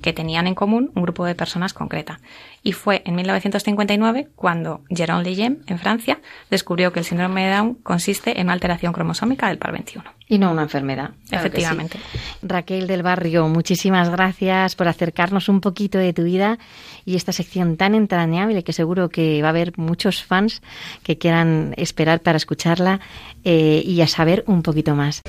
[0.00, 2.20] que tenían en común un grupo de personas concreta.
[2.62, 6.20] Y fue en 1959 cuando Jérôme Lejeune, en Francia,
[6.50, 10.04] descubrió que el síndrome de Down consiste en una alteración cromosómica del par 21.
[10.28, 11.10] Y no una enfermedad.
[11.30, 11.98] Efectivamente.
[12.42, 16.58] Raquel del Barrio, muchísimas gracias por acercarnos un poquito de tu vida
[17.04, 20.62] y esta sección tan entrañable que seguro que va a haber muchos fans
[21.02, 23.00] que quieran esperar para escucharla
[23.44, 25.22] eh, y a saber un poquito más.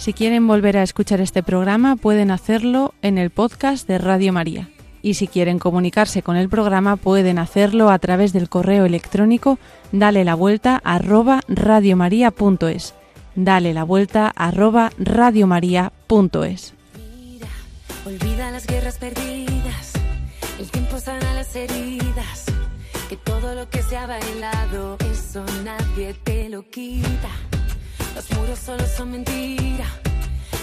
[0.00, 4.70] Si quieren volver a escuchar este programa, pueden hacerlo en el podcast de Radio María.
[5.02, 9.58] Y si quieren comunicarse con el programa, pueden hacerlo a través del correo electrónico
[9.92, 12.94] dale la vuelta arroba radiomaria.es.
[13.34, 16.72] Dale la vuelta arroba radiomaria.es.
[17.18, 17.48] Mira,
[18.06, 19.92] olvida las guerras perdidas,
[20.58, 22.46] el tiempo sana las heridas,
[23.10, 27.28] que todo lo que se ha bailado, eso nadie te lo quita.
[28.14, 29.86] Los muros solo son mentira.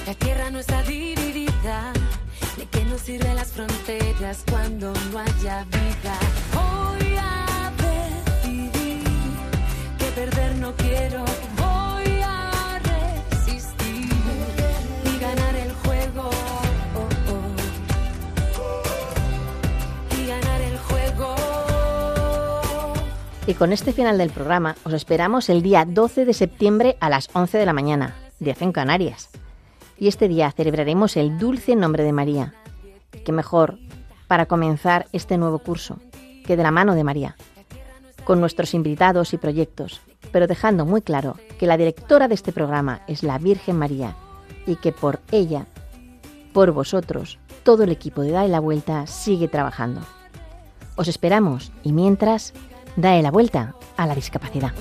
[0.05, 1.93] La tierra no está dividida.
[2.57, 6.17] ¿De qué nos sirven las fronteras cuando no haya vida?
[6.53, 9.03] Voy a decidir
[9.97, 11.25] que perder no quiero.
[11.57, 11.86] Voy
[23.47, 27.29] Y con este final del programa os esperamos el día 12 de septiembre a las
[27.31, 29.29] 11 de la mañana, 10 en Canarias.
[29.97, 32.53] Y este día celebraremos el dulce nombre de María.
[33.25, 33.79] Qué mejor
[34.27, 35.97] para comenzar este nuevo curso
[36.45, 37.37] que de la mano de María,
[38.25, 40.01] con nuestros invitados y proyectos,
[40.33, 44.17] pero dejando muy claro que la directora de este programa es la Virgen María
[44.65, 45.67] y que por ella,
[46.51, 50.01] por vosotros, todo el equipo de Dae la Vuelta sigue trabajando.
[50.97, 52.53] Os esperamos y mientras,
[52.97, 54.71] Dae la Vuelta a la discapacidad.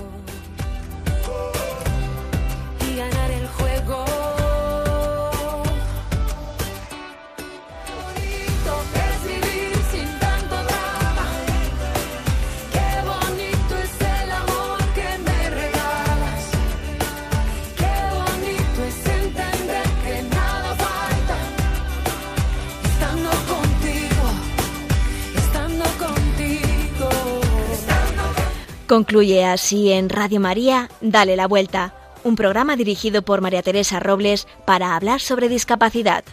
[28.97, 31.93] Concluye así en Radio María, Dale la Vuelta,
[32.23, 36.23] un programa dirigido por María Teresa Robles para hablar sobre discapacidad.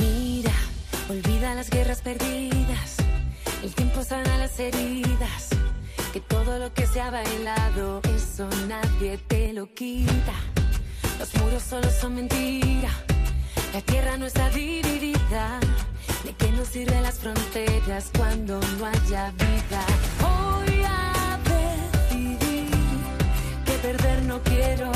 [0.00, 0.54] Mira,
[1.10, 2.96] olvida las guerras perdidas.
[3.62, 5.50] El tiempo sana las heridas.
[6.14, 10.32] Que todo lo que se ha bailado, eso nadie te lo quita.
[11.18, 12.88] Los muros solo son mentira.
[13.76, 15.60] La tierra no está dividida.
[16.24, 19.84] ¿De qué nos sirven las fronteras cuando no haya vida?
[20.18, 22.70] Voy a decidir
[23.66, 24.90] que perder no quiero.